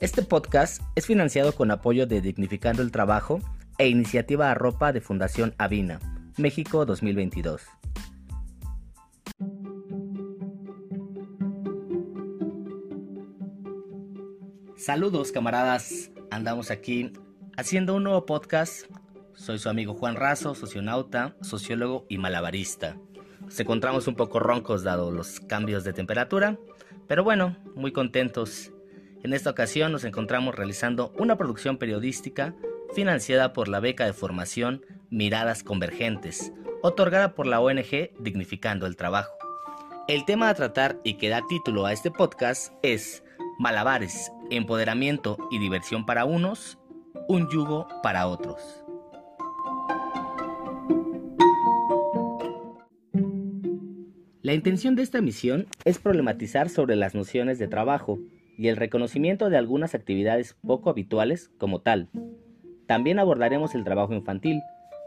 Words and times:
Este 0.00 0.22
podcast 0.22 0.80
es 0.94 1.06
financiado 1.06 1.56
con 1.56 1.72
apoyo 1.72 2.06
de 2.06 2.20
Dignificando 2.20 2.82
el 2.82 2.92
Trabajo 2.92 3.40
e 3.78 3.88
Iniciativa 3.88 4.48
Arropa 4.48 4.92
de 4.92 5.00
Fundación 5.00 5.56
Avina, 5.58 5.98
México 6.36 6.86
2022. 6.86 7.62
Saludos 14.76 15.32
camaradas, 15.32 16.12
andamos 16.30 16.70
aquí 16.70 17.12
haciendo 17.56 17.96
un 17.96 18.04
nuevo 18.04 18.24
podcast. 18.24 18.86
Soy 19.34 19.58
su 19.58 19.68
amigo 19.68 19.94
Juan 19.94 20.14
Razo, 20.14 20.54
socionauta, 20.54 21.34
sociólogo 21.40 22.06
y 22.08 22.18
malabarista. 22.18 22.96
Nos 23.40 23.58
encontramos 23.58 24.06
un 24.06 24.14
poco 24.14 24.38
roncos 24.38 24.84
dado 24.84 25.10
los 25.10 25.40
cambios 25.40 25.82
de 25.82 25.92
temperatura, 25.92 26.56
pero 27.08 27.24
bueno, 27.24 27.56
muy 27.74 27.90
contentos 27.90 28.70
en 29.22 29.32
esta 29.32 29.50
ocasión 29.50 29.92
nos 29.92 30.04
encontramos 30.04 30.54
realizando 30.54 31.12
una 31.18 31.36
producción 31.36 31.78
periodística 31.78 32.54
financiada 32.94 33.52
por 33.52 33.68
la 33.68 33.80
beca 33.80 34.06
de 34.06 34.12
formación 34.12 34.84
Miradas 35.10 35.62
Convergentes, 35.62 36.52
otorgada 36.82 37.34
por 37.34 37.46
la 37.46 37.60
ONG 37.60 38.10
Dignificando 38.20 38.86
el 38.86 38.96
Trabajo. 38.96 39.32
El 40.06 40.24
tema 40.24 40.48
a 40.48 40.54
tratar 40.54 41.00
y 41.04 41.14
que 41.14 41.28
da 41.28 41.42
título 41.48 41.84
a 41.84 41.92
este 41.92 42.10
podcast 42.10 42.72
es 42.82 43.22
Malabares, 43.58 44.32
empoderamiento 44.50 45.36
y 45.50 45.58
diversión 45.58 46.06
para 46.06 46.24
unos, 46.24 46.78
un 47.28 47.48
yugo 47.50 47.88
para 48.02 48.26
otros. 48.26 48.84
La 54.40 54.54
intención 54.54 54.94
de 54.94 55.02
esta 55.02 55.20
misión 55.20 55.66
es 55.84 55.98
problematizar 55.98 56.70
sobre 56.70 56.96
las 56.96 57.14
nociones 57.14 57.58
de 57.58 57.68
trabajo, 57.68 58.18
y 58.58 58.68
el 58.68 58.76
reconocimiento 58.76 59.48
de 59.48 59.56
algunas 59.56 59.94
actividades 59.94 60.56
poco 60.66 60.90
habituales 60.90 61.50
como 61.58 61.80
tal. 61.80 62.08
También 62.86 63.18
abordaremos 63.18 63.74
el 63.74 63.84
trabajo 63.84 64.12
infantil, 64.12 64.60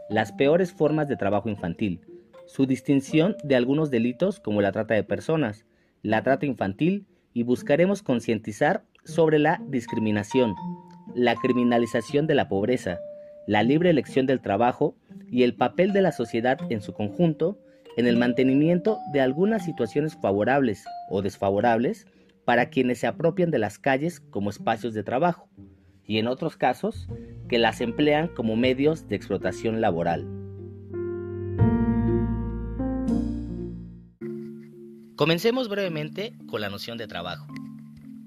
las 0.08 0.32
peores 0.32 0.72
formas 0.72 1.06
de 1.06 1.16
trabajo 1.16 1.48
infantil, 1.48 2.00
su 2.46 2.66
distinción 2.66 3.36
de 3.44 3.54
algunos 3.54 3.90
delitos 3.90 4.40
como 4.40 4.62
la 4.62 4.72
trata 4.72 4.94
de 4.94 5.04
personas, 5.04 5.66
la 6.02 6.22
trata 6.22 6.46
infantil 6.46 7.06
y 7.34 7.42
buscaremos 7.42 8.02
concientizar 8.02 8.84
sobre 9.04 9.38
la 9.38 9.60
discriminación, 9.68 10.54
la 11.14 11.34
criminalización 11.36 12.26
de 12.26 12.34
la 12.34 12.48
pobreza, 12.48 12.98
la 13.46 13.62
libre 13.62 13.90
elección 13.90 14.26
del 14.26 14.40
trabajo 14.40 14.96
y 15.30 15.42
el 15.42 15.54
papel 15.54 15.92
de 15.92 16.02
la 16.02 16.12
sociedad 16.12 16.58
en 16.70 16.80
su 16.80 16.94
conjunto 16.94 17.58
en 17.96 18.06
el 18.06 18.16
mantenimiento 18.16 18.98
de 19.12 19.20
algunas 19.20 19.64
situaciones 19.64 20.16
favorables 20.16 20.84
o 21.10 21.20
desfavorables 21.20 22.06
para 22.44 22.70
quienes 22.70 22.98
se 22.98 23.06
apropian 23.06 23.50
de 23.50 23.58
las 23.58 23.78
calles 23.78 24.20
como 24.20 24.50
espacios 24.50 24.94
de 24.94 25.04
trabajo 25.04 25.48
y 26.04 26.18
en 26.18 26.26
otros 26.26 26.56
casos 26.56 27.08
que 27.48 27.58
las 27.58 27.80
emplean 27.80 28.28
como 28.28 28.56
medios 28.56 29.08
de 29.08 29.16
explotación 29.16 29.80
laboral. 29.80 30.26
Comencemos 35.16 35.68
brevemente 35.68 36.32
con 36.48 36.60
la 36.60 36.70
noción 36.70 36.98
de 36.98 37.06
trabajo. 37.06 37.46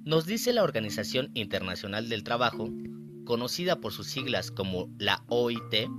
Nos 0.06 0.26
dice 0.26 0.54
la 0.54 0.64
Organización 0.64 1.32
Internacional 1.34 2.10
del 2.10 2.24
Trabajo, 2.24 2.70
conocida 3.26 3.82
por 3.82 3.92
sus 3.92 4.08
siglas 4.08 4.52
como 4.52 4.88
la 4.98 5.24
OIT, 5.28 5.90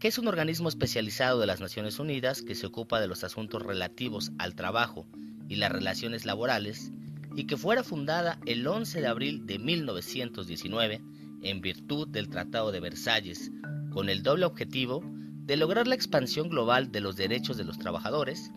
que 0.00 0.08
es 0.08 0.18
un 0.18 0.26
organismo 0.26 0.68
especializado 0.68 1.38
de 1.38 1.46
las 1.46 1.60
Naciones 1.60 1.98
Unidas 1.98 2.42
que 2.42 2.54
se 2.54 2.66
ocupa 2.66 3.00
de 3.00 3.06
los 3.06 3.22
asuntos 3.22 3.62
relativos 3.62 4.32
al 4.38 4.54
trabajo 4.54 5.06
y 5.48 5.56
las 5.56 5.70
relaciones 5.70 6.24
laborales 6.24 6.90
y 7.38 7.44
que 7.44 7.56
fuera 7.56 7.84
fundada 7.84 8.40
el 8.46 8.66
11 8.66 9.00
de 9.00 9.06
abril 9.06 9.46
de 9.46 9.60
1919 9.60 11.00
en 11.44 11.60
virtud 11.60 12.08
del 12.08 12.28
Tratado 12.28 12.72
de 12.72 12.80
Versalles, 12.80 13.52
con 13.92 14.08
el 14.08 14.24
doble 14.24 14.44
objetivo 14.44 15.04
de 15.46 15.56
lograr 15.56 15.86
la 15.86 15.94
expansión 15.94 16.48
global 16.48 16.90
de 16.90 17.00
los 17.00 17.14
derechos 17.14 17.56
de 17.56 17.62
los 17.62 17.78
trabajadores 17.78 18.50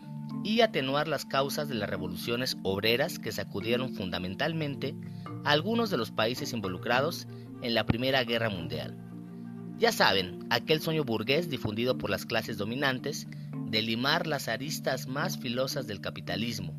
y 0.43 0.61
atenuar 0.61 1.07
las 1.07 1.25
causas 1.25 1.69
de 1.69 1.75
las 1.75 1.91
revoluciones 1.91 2.57
obreras 2.63 3.19
que 3.19 3.31
sacudieron 3.31 3.93
fundamentalmente 3.93 4.95
a 5.45 5.51
algunos 5.51 5.91
de 5.91 5.97
los 5.97 6.09
países 6.09 6.51
involucrados 6.51 7.27
en 7.61 7.75
la 7.75 7.85
Primera 7.85 8.23
Guerra 8.23 8.49
Mundial. 8.49 8.97
Ya 9.77 9.91
saben, 9.91 10.47
aquel 10.49 10.81
sueño 10.81 11.03
burgués 11.03 11.51
difundido 11.51 11.99
por 11.99 12.09
las 12.09 12.25
clases 12.25 12.57
dominantes 12.57 13.27
de 13.67 13.83
limar 13.83 14.25
las 14.25 14.47
aristas 14.47 15.05
más 15.05 15.37
filosas 15.37 15.85
del 15.85 16.01
capitalismo, 16.01 16.75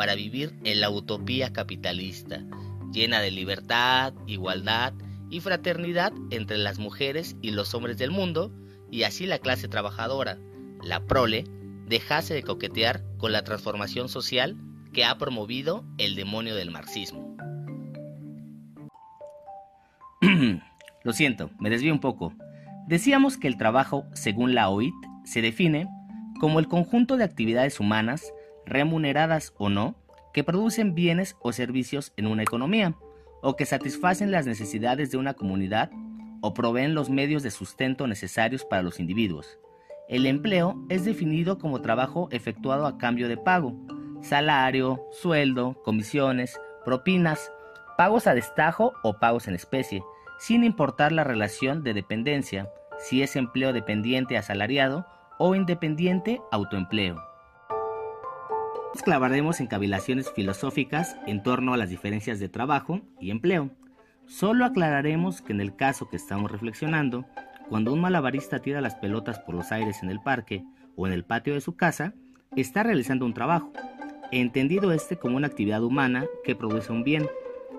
para 0.00 0.14
vivir 0.14 0.54
en 0.64 0.80
la 0.80 0.88
utopía 0.88 1.52
capitalista, 1.52 2.42
llena 2.90 3.20
de 3.20 3.30
libertad, 3.30 4.14
igualdad 4.26 4.94
y 5.28 5.40
fraternidad 5.40 6.10
entre 6.30 6.56
las 6.56 6.78
mujeres 6.78 7.36
y 7.42 7.50
los 7.50 7.74
hombres 7.74 7.98
del 7.98 8.10
mundo, 8.10 8.50
y 8.90 9.02
así 9.02 9.26
la 9.26 9.40
clase 9.40 9.68
trabajadora, 9.68 10.38
la 10.82 11.04
prole, 11.04 11.44
dejase 11.86 12.32
de 12.32 12.42
coquetear 12.42 13.04
con 13.18 13.32
la 13.32 13.44
transformación 13.44 14.08
social 14.08 14.56
que 14.94 15.04
ha 15.04 15.18
promovido 15.18 15.84
el 15.98 16.16
demonio 16.16 16.54
del 16.54 16.70
marxismo. 16.70 17.36
Lo 21.04 21.12
siento, 21.12 21.50
me 21.60 21.68
desvío 21.68 21.92
un 21.92 22.00
poco. 22.00 22.32
Decíamos 22.88 23.36
que 23.36 23.48
el 23.48 23.58
trabajo, 23.58 24.06
según 24.14 24.54
la 24.54 24.70
OIT, 24.70 24.94
se 25.24 25.42
define 25.42 25.90
como 26.40 26.58
el 26.58 26.68
conjunto 26.68 27.18
de 27.18 27.24
actividades 27.24 27.80
humanas 27.80 28.32
remuneradas 28.66 29.54
o 29.58 29.68
no, 29.68 29.96
que 30.32 30.44
producen 30.44 30.94
bienes 30.94 31.36
o 31.40 31.52
servicios 31.52 32.12
en 32.16 32.26
una 32.26 32.42
economía, 32.42 32.94
o 33.42 33.56
que 33.56 33.66
satisfacen 33.66 34.30
las 34.30 34.46
necesidades 34.46 35.10
de 35.10 35.16
una 35.16 35.34
comunidad 35.34 35.90
o 36.40 36.54
proveen 36.54 36.94
los 36.94 37.10
medios 37.10 37.42
de 37.42 37.50
sustento 37.50 38.06
necesarios 38.06 38.64
para 38.64 38.82
los 38.82 39.00
individuos. 39.00 39.58
El 40.08 40.26
empleo 40.26 40.84
es 40.88 41.04
definido 41.04 41.58
como 41.58 41.82
trabajo 41.82 42.28
efectuado 42.30 42.86
a 42.86 42.98
cambio 42.98 43.28
de 43.28 43.36
pago, 43.36 43.76
salario, 44.22 45.00
sueldo, 45.12 45.80
comisiones, 45.84 46.60
propinas, 46.84 47.52
pagos 47.96 48.26
a 48.26 48.34
destajo 48.34 48.92
o 49.02 49.18
pagos 49.18 49.46
en 49.46 49.54
especie, 49.54 50.02
sin 50.38 50.64
importar 50.64 51.12
la 51.12 51.24
relación 51.24 51.82
de 51.82 51.94
dependencia, 51.94 52.68
si 52.98 53.22
es 53.22 53.36
empleo 53.36 53.72
dependiente 53.72 54.36
asalariado 54.36 55.06
o 55.38 55.54
independiente 55.54 56.40
autoempleo. 56.50 57.29
Nos 58.92 59.04
clavaremos 59.04 59.60
en 59.60 59.68
cavilaciones 59.68 60.32
filosóficas 60.32 61.16
en 61.26 61.44
torno 61.44 61.72
a 61.72 61.76
las 61.76 61.90
diferencias 61.90 62.40
de 62.40 62.48
trabajo 62.48 63.00
y 63.20 63.30
empleo. 63.30 63.70
Solo 64.26 64.64
aclararemos 64.64 65.42
que 65.42 65.52
en 65.52 65.60
el 65.60 65.76
caso 65.76 66.08
que 66.08 66.16
estamos 66.16 66.50
reflexionando, 66.50 67.24
cuando 67.68 67.92
un 67.92 68.00
malabarista 68.00 68.58
tira 68.58 68.80
las 68.80 68.96
pelotas 68.96 69.38
por 69.38 69.54
los 69.54 69.70
aires 69.70 70.02
en 70.02 70.10
el 70.10 70.20
parque 70.20 70.64
o 70.96 71.06
en 71.06 71.12
el 71.12 71.24
patio 71.24 71.54
de 71.54 71.60
su 71.60 71.76
casa, 71.76 72.14
está 72.56 72.82
realizando 72.82 73.26
un 73.26 73.32
trabajo, 73.32 73.72
entendido 74.32 74.90
este 74.90 75.16
como 75.16 75.36
una 75.36 75.46
actividad 75.46 75.84
humana 75.84 76.26
que 76.42 76.56
produce 76.56 76.90
un 76.90 77.04
bien, 77.04 77.28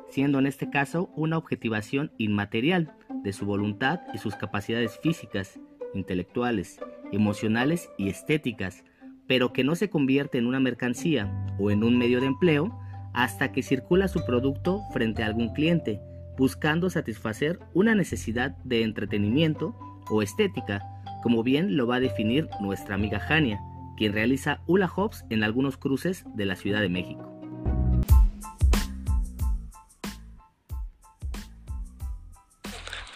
siendo 0.07 0.39
en 0.39 0.47
este 0.47 0.69
caso 0.69 1.09
una 1.17 1.37
objetivación 1.37 2.13
inmaterial 2.19 2.93
de 3.21 3.33
su 3.33 3.45
voluntad 3.45 3.99
y 4.13 4.17
sus 4.17 4.37
capacidades 4.37 4.97
físicas, 5.03 5.59
intelectuales, 5.93 6.79
emocionales 7.11 7.89
y 7.97 8.07
estéticas, 8.07 8.85
pero 9.27 9.53
que 9.53 9.63
no 9.63 9.75
se 9.75 9.89
convierte 9.89 10.37
en 10.37 10.47
una 10.47 10.59
mercancía 10.59 11.31
o 11.59 11.71
en 11.71 11.83
un 11.83 11.97
medio 11.97 12.19
de 12.19 12.27
empleo 12.27 12.77
hasta 13.13 13.51
que 13.51 13.63
circula 13.63 14.07
su 14.07 14.25
producto 14.25 14.81
frente 14.93 15.23
a 15.23 15.25
algún 15.25 15.53
cliente, 15.53 15.99
buscando 16.37 16.89
satisfacer 16.89 17.59
una 17.73 17.95
necesidad 17.95 18.51
de 18.63 18.83
entretenimiento 18.83 19.75
o 20.09 20.21
estética, 20.21 20.81
como 21.23 21.43
bien 21.43 21.77
lo 21.77 21.87
va 21.87 21.95
a 21.95 21.99
definir 21.99 22.49
nuestra 22.59 22.95
amiga 22.95 23.19
Jania, 23.19 23.59
quien 23.97 24.13
realiza 24.13 24.61
hula 24.67 24.87
hoops 24.87 25.25
en 25.29 25.43
algunos 25.43 25.77
cruces 25.77 26.23
de 26.35 26.45
la 26.45 26.55
Ciudad 26.55 26.81
de 26.81 26.89
México. 26.89 27.27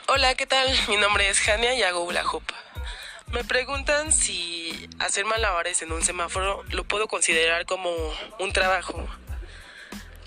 Hola, 0.08 0.36
¿qué 0.36 0.46
tal? 0.46 0.68
Mi 0.88 0.98
nombre 0.98 1.28
es 1.30 1.40
Jania 1.40 1.74
y 1.76 1.82
hago 1.82 2.04
hula 2.04 2.24
hoop. 2.24 2.44
Me 3.32 3.44
preguntan 3.44 4.12
si 4.12 4.90
hacer 5.00 5.26
malabares 5.26 5.82
en 5.82 5.92
un 5.92 6.02
semáforo 6.04 6.64
lo 6.70 6.84
puedo 6.84 7.08
considerar 7.08 7.66
como 7.66 7.92
un 8.40 8.54
trabajo. 8.54 9.06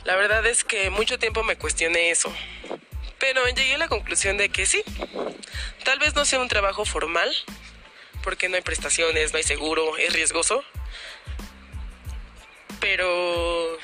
La 0.04 0.16
verdad 0.16 0.44
es 0.46 0.64
que 0.64 0.90
mucho 0.90 1.18
tiempo 1.18 1.42
me 1.42 1.56
cuestioné 1.56 2.10
eso. 2.10 2.32
Pero 3.18 3.46
llegué 3.48 3.74
a 3.74 3.78
la 3.78 3.88
conclusión 3.88 4.36
de 4.36 4.48
que 4.48 4.66
sí. 4.66 4.82
Tal 5.84 5.98
vez 5.98 6.14
no 6.14 6.24
sea 6.24 6.40
un 6.40 6.48
trabajo 6.48 6.84
formal, 6.84 7.34
porque 8.22 8.48
no 8.48 8.56
hay 8.56 8.62
prestaciones, 8.62 9.32
no 9.32 9.38
hay 9.38 9.42
seguro, 9.42 9.96
es 9.96 10.12
riesgoso. 10.12 10.62
Pero 12.80 13.78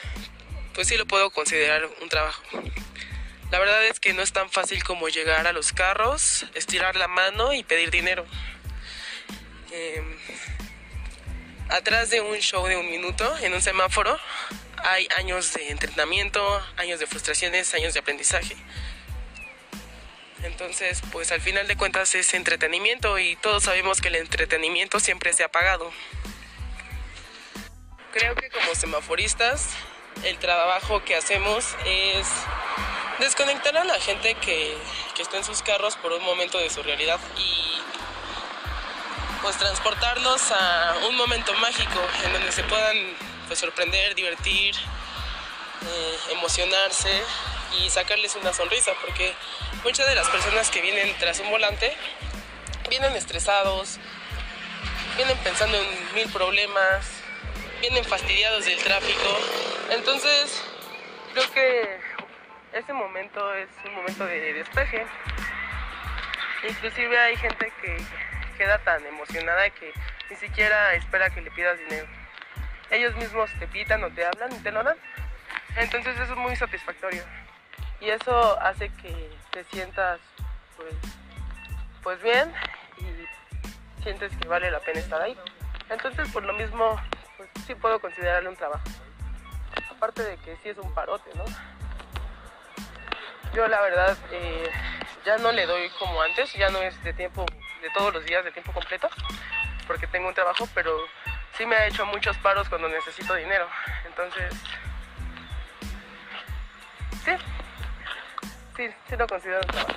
pues 0.75 0.89
sí 0.89 0.97
lo 0.97 1.07
puedo 1.07 1.31
considerar 1.31 1.89
un 2.03 2.09
trabajo. 2.09 2.43
La 3.51 3.59
verdad 3.59 3.85
es 3.87 4.01
que 4.01 4.13
no 4.13 4.23
es 4.23 4.33
tan 4.33 4.51
fácil 4.51 4.83
como 4.83 5.09
llegar 5.09 5.47
a 5.47 5.53
los 5.53 5.73
carros, 5.73 6.47
estirar 6.55 6.97
la 6.97 7.09
mano 7.09 7.53
y 7.53 7.63
pedir 7.63 7.91
dinero. 7.91 8.27
Em, 9.77 10.17
atrás 11.69 12.09
de 12.11 12.21
un 12.21 12.39
show 12.39 12.65
de 12.69 12.77
un 12.77 12.89
minuto 12.89 13.37
en 13.39 13.55
un 13.55 13.61
semáforo 13.61 14.17
hay 14.85 15.09
años 15.17 15.53
de 15.53 15.71
entrenamiento, 15.71 16.41
años 16.77 17.01
de 17.01 17.09
frustraciones, 17.09 17.75
años 17.75 17.93
de 17.93 17.99
aprendizaje. 17.99 18.57
Entonces, 20.45 21.03
pues 21.11 21.33
al 21.33 21.41
final 21.41 21.67
de 21.67 21.77
cuentas 21.77 22.15
es 22.15 22.35
entretenimiento 22.35 23.19
y 23.19 23.35
todos 23.35 23.65
sabemos 23.65 24.01
que 24.01 24.09
el 24.09 24.17
entretenimiento 24.17 25.01
siempre 25.01 25.33
se 25.33 25.43
ha 25.43 25.49
pagado. 25.51 25.91
Creo 28.13 28.37
que 28.37 28.51
como 28.51 28.77
semaforistas 28.77 29.71
el 30.23 30.39
trabajo 30.39 31.03
que 31.05 31.17
hacemos 31.17 31.75
es 31.85 32.29
desconectar 33.19 33.77
a 33.77 33.83
la 33.83 33.99
gente 33.99 34.35
que, 34.35 34.77
que 35.17 35.23
está 35.23 35.39
en 35.39 35.45
sus 35.45 35.63
carros 35.63 35.97
por 35.97 36.13
un 36.13 36.23
momento 36.23 36.59
de 36.59 36.71
su 36.71 36.81
realidad 36.85 37.19
y 37.37 37.65
pues 39.45 39.59
transportarlos 39.59 40.51
a 40.53 40.95
un 41.07 41.17
momento 41.17 41.53
mágico 41.61 42.01
en 42.25 42.33
donde 42.33 42.51
se 42.51 42.65
puedan 42.65 42.97
pues, 43.47 43.59
sorprender, 43.59 44.15
divertir, 44.15 44.75
eh, 44.75 46.19
emocionarse 46.33 47.11
y 47.79 47.91
sacarles 47.91 48.35
una 48.37 48.55
sonrisa, 48.55 48.93
porque 49.03 49.35
muchas 49.83 50.09
de 50.09 50.15
las 50.15 50.27
personas 50.31 50.71
que 50.71 50.81
vienen 50.81 51.15
tras 51.19 51.41
un 51.41 51.51
volante 51.51 51.95
vienen 52.89 53.15
estresados, 53.17 53.99
vienen 55.17 55.37
pensando 55.45 55.77
en 55.77 56.15
mil 56.15 56.33
problemas, 56.33 57.05
vienen 57.83 58.03
fastidiados 58.03 58.65
del 58.65 58.83
tráfico. 58.83 59.39
Entonces, 59.91 60.63
creo 61.35 61.53
que 61.53 62.01
ese 62.73 62.95
momento 62.95 63.55
es 63.57 63.69
un 63.85 63.95
momento 63.95 64.25
de 64.25 64.55
despeje. 64.55 65.05
Inclusive 66.67 67.19
hay 67.19 67.37
gente 67.37 67.71
que 67.83 67.99
queda 68.55 68.79
tan 68.79 69.05
emocionada 69.07 69.69
que 69.71 69.93
ni 70.31 70.37
siquiera 70.37 70.95
espera 70.95 71.31
que 71.31 71.41
le 71.41 71.51
pidas 71.51 71.79
dinero. 71.79 72.07
Ellos 72.91 73.15
mismos 73.17 73.51
te 73.59 73.67
pitan 73.67 74.03
o 74.05 74.11
te 74.11 74.25
hablan 74.25 74.53
y 74.53 74.59
te 74.59 74.71
lo 74.71 74.83
dan. 74.83 74.97
Entonces 75.77 76.19
eso 76.19 76.33
es 76.33 76.39
muy 76.39 76.57
satisfactorio. 76.57 77.23
Y 78.01 78.11
eso 78.11 78.61
hace 78.61 78.91
que 78.91 79.31
te 79.51 79.65
sientas 79.65 80.21
pues, 80.77 80.95
pues 82.03 82.23
bien 82.23 82.53
y 82.99 84.03
sientes 84.03 84.33
que 84.37 84.49
vale 84.49 84.71
la 84.71 84.81
pena 84.81 85.01
estar 85.01 85.21
ahí. 85.21 85.37
Entonces 85.89 86.29
por 86.31 86.45
lo 86.45 86.53
mismo 86.53 87.01
pues 87.37 87.49
sí 87.67 87.75
puedo 87.75 88.01
considerarle 88.01 88.49
un 88.49 88.57
trabajo. 88.57 88.85
Aparte 89.91 90.23
de 90.23 90.37
que 90.39 90.57
sí 90.63 90.69
es 90.69 90.79
un 90.79 90.93
parote, 90.95 91.31
¿no? 91.35 91.45
Yo 93.55 93.69
la 93.69 93.81
verdad 93.81 94.17
eh, 94.33 94.71
ya 95.25 95.39
no 95.39 95.53
le 95.53 95.67
doy 95.67 95.89
como 95.99 96.21
antes, 96.23 96.53
ya 96.55 96.71
no 96.71 96.81
es 96.83 97.01
de 97.05 97.13
tiempo, 97.13 97.47
de 97.85 97.91
todos 97.91 98.15
los 98.15 98.25
días 98.25 98.43
de 98.43 98.51
tiempo 98.51 98.73
completo, 98.73 99.09
porque 99.87 100.07
tengo 100.07 100.29
un 100.29 100.35
trabajo, 100.35 100.67
pero 100.75 100.91
sí 101.57 101.67
me 101.67 101.77
ha 101.77 101.87
hecho 101.87 102.07
muchos 102.07 102.37
paros 102.39 102.67
cuando 102.69 102.89
necesito 102.89 103.35
dinero. 103.35 103.67
Entonces, 104.07 104.55
sí, 107.25 107.33
sí, 108.77 108.85
sí 109.09 109.17
lo 109.19 109.27
considero 109.27 109.61
un 109.61 109.67
trabajo. 109.67 109.95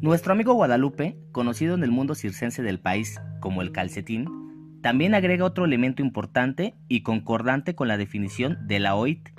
Nuestro 0.00 0.32
amigo 0.32 0.54
Guadalupe, 0.54 1.16
conocido 1.32 1.74
en 1.74 1.82
el 1.82 1.90
mundo 1.90 2.14
circense 2.14 2.62
del 2.62 2.78
país 2.78 3.20
como 3.40 3.62
el 3.62 3.72
calcetín, 3.72 4.80
también 4.82 5.14
agrega 5.14 5.44
otro 5.44 5.64
elemento 5.64 6.02
importante 6.02 6.74
y 6.88 7.02
concordante 7.02 7.74
con 7.74 7.88
la 7.88 7.96
definición 7.96 8.68
de 8.68 8.78
la 8.78 8.94
OIT, 8.94 9.30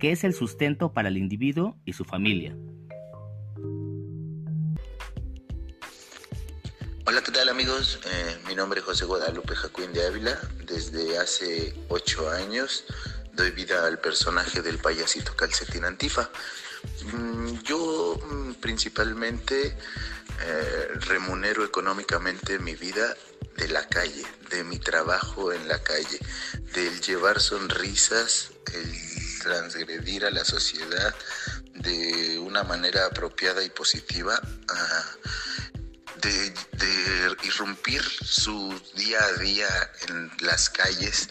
que 0.00 0.10
es 0.12 0.24
el 0.24 0.32
sustento 0.32 0.92
para 0.92 1.08
el 1.08 1.18
individuo 1.18 1.76
y 1.84 1.92
su 1.92 2.04
familia. 2.04 2.56
Hola, 7.06 7.22
¿qué 7.22 7.32
tal 7.32 7.50
amigos? 7.50 7.98
Eh, 8.06 8.38
mi 8.46 8.54
nombre 8.54 8.80
es 8.80 8.86
José 8.86 9.04
Guadalupe 9.04 9.54
Jacuín 9.54 9.92
de 9.92 10.06
Ávila. 10.06 10.40
Desde 10.64 11.18
hace 11.18 11.74
ocho 11.88 12.30
años 12.30 12.84
doy 13.34 13.50
vida 13.50 13.86
al 13.86 13.98
personaje 13.98 14.62
del 14.62 14.78
payasito 14.78 15.36
calcetín 15.36 15.84
antifa. 15.84 16.30
Mm, 17.12 17.58
yo 17.62 18.18
mm, 18.24 18.54
principalmente 18.54 19.76
eh, 20.46 20.88
remunero 21.00 21.62
económicamente 21.62 22.58
mi 22.58 22.74
vida 22.74 23.14
de 23.58 23.68
la 23.68 23.86
calle, 23.86 24.24
de 24.48 24.64
mi 24.64 24.78
trabajo 24.78 25.52
en 25.52 25.68
la 25.68 25.82
calle, 25.82 26.18
del 26.72 27.02
llevar 27.02 27.38
sonrisas, 27.38 28.52
el 28.72 28.90
transgredir 29.42 30.24
a 30.24 30.30
la 30.30 30.44
sociedad 30.46 31.14
de 31.74 32.38
una 32.38 32.64
manera 32.64 33.04
apropiada 33.04 33.62
y 33.62 33.68
positiva. 33.68 34.40
De, 36.24 36.52
irrumpir 37.44 38.00
su 38.02 38.74
día 38.96 39.18
a 39.22 39.38
día 39.38 39.66
en 40.08 40.30
las 40.40 40.70
calles, 40.70 41.28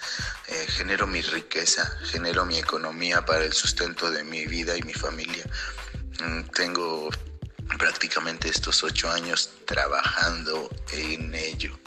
eh, 0.48 0.66
genero 0.68 1.08
mi 1.08 1.22
riqueza, 1.22 1.86
genero 2.04 2.46
mi 2.46 2.60
economía 2.60 3.26
para 3.26 3.44
el 3.44 3.54
sustento 3.54 4.12
de 4.12 4.24
mi 4.24 4.46
vida 4.46 4.78
y 4.78 4.84
mi 4.84 4.94
familia. 4.94 5.44
Mm, 6.22 6.44
tengo 6.56 7.10
prácticamente 7.80 8.50
estos 8.50 8.84
ocho 8.84 9.10
años 9.12 9.50
trabajando 9.66 10.70
en 10.92 11.34
ello. 11.34 11.80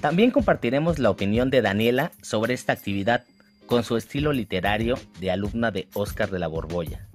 También 0.00 0.30
compartiremos 0.30 0.98
la 0.98 1.10
opinión 1.10 1.50
de 1.50 1.62
Daniela 1.62 2.12
sobre 2.22 2.54
esta 2.54 2.72
actividad 2.72 3.24
con 3.66 3.82
su 3.82 3.96
estilo 3.96 4.32
literario 4.32 4.98
de 5.18 5.30
alumna 5.30 5.70
de 5.70 5.88
Oscar 5.94 6.30
de 6.30 6.38
la 6.38 6.46
Borbolla. 6.46 7.08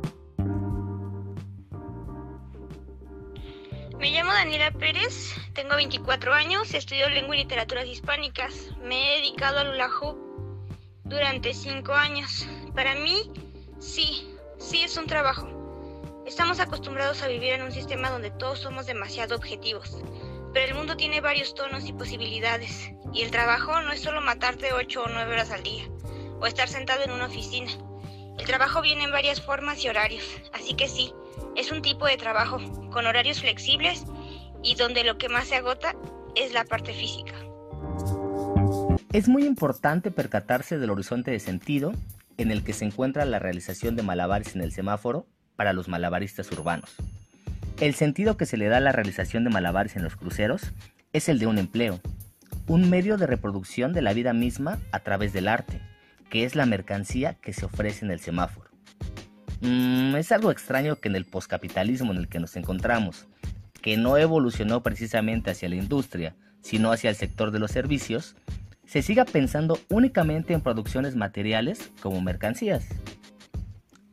Me 4.00 4.12
llamo 4.12 4.32
Daniela 4.32 4.70
Pérez, 4.70 5.34
tengo 5.54 5.76
24 5.76 6.32
años, 6.32 6.72
estudio 6.76 7.10
lengua 7.10 7.36
y 7.36 7.40
literaturas 7.40 7.88
hispánicas. 7.88 8.54
Me 8.84 9.18
he 9.18 9.22
dedicado 9.22 9.58
al 9.58 9.70
hula 9.70 9.90
durante 11.04 11.52
5 11.52 11.92
años. 11.94 12.46
Para 12.76 12.94
mí, 12.94 13.32
sí, 13.80 14.38
sí 14.60 14.84
es 14.84 14.98
un 14.98 15.08
trabajo. 15.08 15.50
Estamos 16.28 16.60
acostumbrados 16.60 17.24
a 17.24 17.28
vivir 17.28 17.54
en 17.54 17.64
un 17.64 17.72
sistema 17.72 18.12
donde 18.12 18.30
todos 18.30 18.60
somos 18.60 18.86
demasiado 18.86 19.36
objetivos, 19.36 19.98
pero 20.54 20.68
el 20.68 20.76
mundo 20.76 20.96
tiene 20.96 21.20
varios 21.20 21.56
tonos 21.56 21.86
y 21.86 21.94
posibilidades, 21.94 22.92
y 23.14 23.24
el 23.24 23.32
trabajo 23.32 23.82
no 23.82 23.92
es 23.92 24.02
solo 24.02 24.22
matarte 24.22 24.74
8 24.74 25.02
o 25.02 25.08
9 25.08 25.32
horas 25.32 25.50
al 25.50 25.64
día, 25.64 25.90
o 26.40 26.46
estar 26.46 26.70
sentado 26.70 27.02
en 27.04 27.12
una 27.12 27.26
oficina. 27.26 27.72
El 28.38 28.46
trabajo 28.46 28.82
viene 28.82 29.06
en 29.06 29.12
varias 29.12 29.42
formas 29.42 29.84
y 29.84 29.90
horarios, 29.90 30.24
así 30.54 30.76
que 30.76 30.88
sí, 30.88 31.12
es 31.58 31.72
un 31.72 31.82
tipo 31.82 32.06
de 32.06 32.18
trabajo 32.18 32.60
con 32.92 33.06
horarios 33.06 33.42
flexibles 33.42 34.06
y 34.64 34.76
donde 34.76 35.04
lo 35.04 35.18
que 35.18 35.28
más 35.28 35.48
se 35.48 35.56
agota 35.56 35.96
es 36.36 36.54
la 36.54 36.64
parte 36.64 36.94
física. 36.94 37.34
Es 39.12 39.28
muy 39.28 39.46
importante 39.46 40.12
percatarse 40.12 40.78
del 40.78 40.92
horizonte 40.92 41.32
de 41.32 41.40
sentido 41.40 41.94
en 42.38 42.52
el 42.52 42.64
que 42.64 42.74
se 42.74 42.86
encuentra 42.86 43.26
la 43.26 43.40
realización 43.40 43.96
de 43.96 44.04
malabares 44.04 44.56
en 44.56 44.62
el 44.62 44.72
semáforo 44.72 45.26
para 45.56 45.74
los 45.74 45.88
malabaristas 45.88 46.52
urbanos. 46.52 46.96
El 47.82 47.96
sentido 47.96 48.38
que 48.38 48.46
se 48.46 48.58
le 48.58 48.68
da 48.68 48.78
a 48.78 48.82
la 48.82 48.92
realización 48.92 49.44
de 49.44 49.50
malabares 49.50 49.96
en 49.96 50.04
los 50.04 50.16
cruceros 50.16 50.62
es 51.14 51.28
el 51.30 51.40
de 51.40 51.48
un 51.48 51.58
empleo, 51.58 52.00
un 52.68 52.90
medio 52.90 53.18
de 53.18 53.26
reproducción 53.26 53.94
de 53.94 54.04
la 54.04 54.14
vida 54.14 54.34
misma 54.34 54.80
a 54.92 55.00
través 55.00 55.34
del 55.34 55.48
arte, 55.48 55.82
que 56.30 56.44
es 56.44 56.56
la 56.56 56.68
mercancía 56.68 57.34
que 57.36 57.54
se 57.54 57.66
ofrece 57.66 58.06
en 58.06 58.12
el 58.12 58.20
semáforo. 58.20 58.70
Mm, 59.62 60.16
es 60.16 60.32
algo 60.32 60.52
extraño 60.52 60.98
que 60.98 61.10
en 61.10 61.16
el 61.16 61.26
poscapitalismo 61.26 62.12
en 62.12 62.20
el 62.20 62.28
que 62.28 62.40
nos 62.40 62.56
encontramos, 62.56 63.28
que 63.82 63.98
no 63.98 64.18
evolucionó 64.18 64.84
precisamente 64.84 65.52
hacia 65.52 65.70
la 65.70 65.76
industria, 65.76 66.36
sino 66.62 66.92
hacia 66.92 67.10
el 67.10 67.16
sector 67.16 67.52
de 67.52 67.60
los 67.60 67.72
servicios, 67.72 68.36
se 68.86 69.02
siga 69.02 69.26
pensando 69.26 69.80
únicamente 69.90 70.54
en 70.54 70.62
producciones 70.62 71.16
materiales 71.16 71.92
como 72.02 72.22
mercancías. 72.22 72.86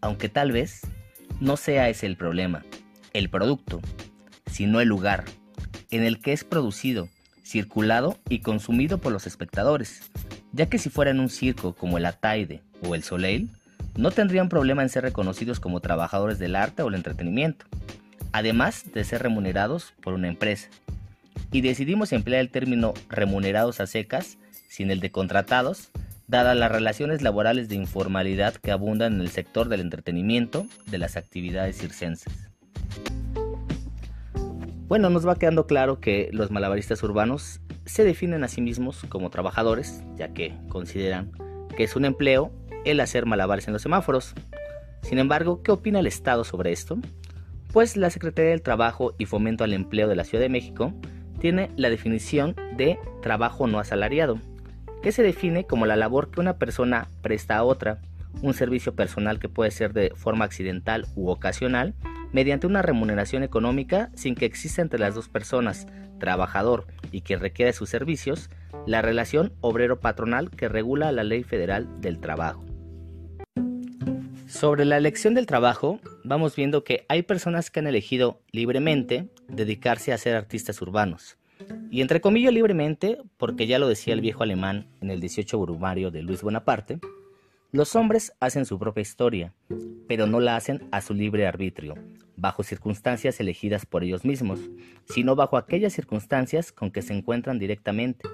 Aunque 0.00 0.28
tal 0.28 0.52
vez 0.52 0.82
no 1.40 1.56
sea 1.56 1.88
ese 1.88 2.06
el 2.06 2.16
problema, 2.16 2.64
el 3.12 3.30
producto, 3.30 3.80
sino 4.50 4.80
el 4.80 4.88
lugar 4.88 5.24
en 5.90 6.02
el 6.02 6.20
que 6.20 6.32
es 6.32 6.44
producido, 6.44 7.08
circulado 7.44 8.18
y 8.28 8.40
consumido 8.40 8.98
por 8.98 9.12
los 9.12 9.26
espectadores, 9.26 10.10
ya 10.52 10.66
que 10.66 10.78
si 10.78 10.90
fuera 10.90 11.10
en 11.10 11.20
un 11.20 11.28
circo 11.28 11.74
como 11.74 11.98
el 11.98 12.06
Ataide 12.06 12.62
o 12.82 12.94
el 12.94 13.02
Soleil, 13.02 13.50
no 13.96 14.10
tendrían 14.10 14.48
problema 14.48 14.82
en 14.82 14.88
ser 14.88 15.04
reconocidos 15.04 15.60
como 15.60 15.80
trabajadores 15.80 16.38
del 16.38 16.56
arte 16.56 16.82
o 16.82 16.88
el 16.88 16.94
entretenimiento, 16.94 17.66
además 18.32 18.92
de 18.92 19.04
ser 19.04 19.22
remunerados 19.22 19.94
por 20.02 20.14
una 20.14 20.28
empresa. 20.28 20.68
Y 21.52 21.60
decidimos 21.60 22.12
emplear 22.12 22.40
el 22.40 22.50
término 22.50 22.94
remunerados 23.08 23.80
a 23.80 23.86
secas 23.86 24.38
sin 24.68 24.90
el 24.90 24.98
de 24.98 25.12
contratados, 25.12 25.90
dadas 26.26 26.56
las 26.56 26.72
relaciones 26.72 27.22
laborales 27.22 27.68
de 27.68 27.76
informalidad 27.76 28.54
que 28.54 28.72
abundan 28.72 29.14
en 29.14 29.20
el 29.20 29.30
sector 29.30 29.68
del 29.68 29.80
entretenimiento 29.80 30.66
de 30.86 30.98
las 30.98 31.16
actividades 31.16 31.78
circenses. 31.78 32.50
Bueno, 34.88 35.10
nos 35.10 35.26
va 35.26 35.36
quedando 35.36 35.66
claro 35.66 36.00
que 36.00 36.28
los 36.32 36.50
malabaristas 36.50 37.02
urbanos 37.02 37.60
se 37.86 38.04
definen 38.04 38.44
a 38.44 38.48
sí 38.48 38.60
mismos 38.60 39.04
como 39.08 39.30
trabajadores, 39.30 40.02
ya 40.16 40.34
que 40.34 40.54
consideran 40.68 41.30
que 41.76 41.84
es 41.84 41.96
un 41.96 42.04
empleo 42.04 42.52
el 42.84 43.00
hacer 43.00 43.26
malabares 43.26 43.66
en 43.66 43.72
los 43.72 43.82
semáforos. 43.82 44.34
Sin 45.02 45.18
embargo, 45.18 45.62
¿qué 45.62 45.72
opina 45.72 46.00
el 46.00 46.06
Estado 46.06 46.44
sobre 46.44 46.72
esto? 46.72 46.98
Pues 47.72 47.96
la 47.96 48.10
Secretaría 48.10 48.50
del 48.50 48.62
Trabajo 48.62 49.14
y 49.18 49.26
Fomento 49.26 49.64
al 49.64 49.72
Empleo 49.72 50.08
de 50.08 50.16
la 50.16 50.24
Ciudad 50.24 50.42
de 50.42 50.48
México 50.48 50.94
tiene 51.40 51.70
la 51.76 51.90
definición 51.90 52.56
de 52.76 52.98
trabajo 53.20 53.66
no 53.66 53.78
asalariado, 53.78 54.38
que 55.02 55.12
se 55.12 55.22
define 55.22 55.66
como 55.66 55.84
la 55.84 55.96
labor 55.96 56.30
que 56.30 56.40
una 56.40 56.56
persona 56.56 57.08
presta 57.20 57.56
a 57.56 57.64
otra, 57.64 58.00
un 58.42 58.54
servicio 58.54 58.94
personal 58.94 59.38
que 59.38 59.48
puede 59.48 59.70
ser 59.70 59.92
de 59.92 60.12
forma 60.14 60.44
accidental 60.44 61.06
u 61.14 61.28
ocasional, 61.28 61.94
mediante 62.32 62.66
una 62.66 62.82
remuneración 62.82 63.42
económica 63.42 64.10
sin 64.14 64.34
que 64.34 64.46
exista 64.46 64.82
entre 64.82 64.98
las 64.98 65.14
dos 65.14 65.28
personas, 65.28 65.86
trabajador 66.18 66.86
y 67.12 67.20
quien 67.20 67.40
requiere 67.40 67.72
sus 67.72 67.90
servicios, 67.90 68.50
la 68.86 69.02
relación 69.02 69.52
obrero-patronal 69.60 70.50
que 70.50 70.68
regula 70.68 71.12
la 71.12 71.24
Ley 71.24 71.42
Federal 71.42 72.00
del 72.00 72.18
Trabajo. 72.18 72.64
Sobre 74.54 74.84
la 74.84 74.96
elección 74.96 75.34
del 75.34 75.46
trabajo, 75.46 75.98
vamos 76.22 76.54
viendo 76.54 76.84
que 76.84 77.04
hay 77.08 77.22
personas 77.22 77.72
que 77.72 77.80
han 77.80 77.88
elegido 77.88 78.40
libremente 78.52 79.28
dedicarse 79.48 80.12
a 80.12 80.16
ser 80.16 80.36
artistas 80.36 80.80
urbanos. 80.80 81.36
Y 81.90 82.02
entre 82.02 82.20
comillas 82.20 82.54
libremente, 82.54 83.18
porque 83.36 83.66
ya 83.66 83.80
lo 83.80 83.88
decía 83.88 84.14
el 84.14 84.20
viejo 84.20 84.44
alemán 84.44 84.86
en 85.00 85.10
el 85.10 85.20
18 85.20 85.58
brumario 85.58 86.12
de 86.12 86.22
Luis 86.22 86.42
Bonaparte, 86.42 87.00
los 87.72 87.96
hombres 87.96 88.32
hacen 88.38 88.64
su 88.64 88.78
propia 88.78 89.02
historia, 89.02 89.52
pero 90.06 90.28
no 90.28 90.38
la 90.38 90.54
hacen 90.54 90.86
a 90.92 91.00
su 91.00 91.14
libre 91.14 91.48
arbitrio, 91.48 91.96
bajo 92.36 92.62
circunstancias 92.62 93.40
elegidas 93.40 93.86
por 93.86 94.04
ellos 94.04 94.24
mismos, 94.24 94.60
sino 95.06 95.34
bajo 95.34 95.56
aquellas 95.56 95.94
circunstancias 95.94 96.70
con 96.70 96.92
que 96.92 97.02
se 97.02 97.12
encuentran 97.12 97.58
directamente, 97.58 98.28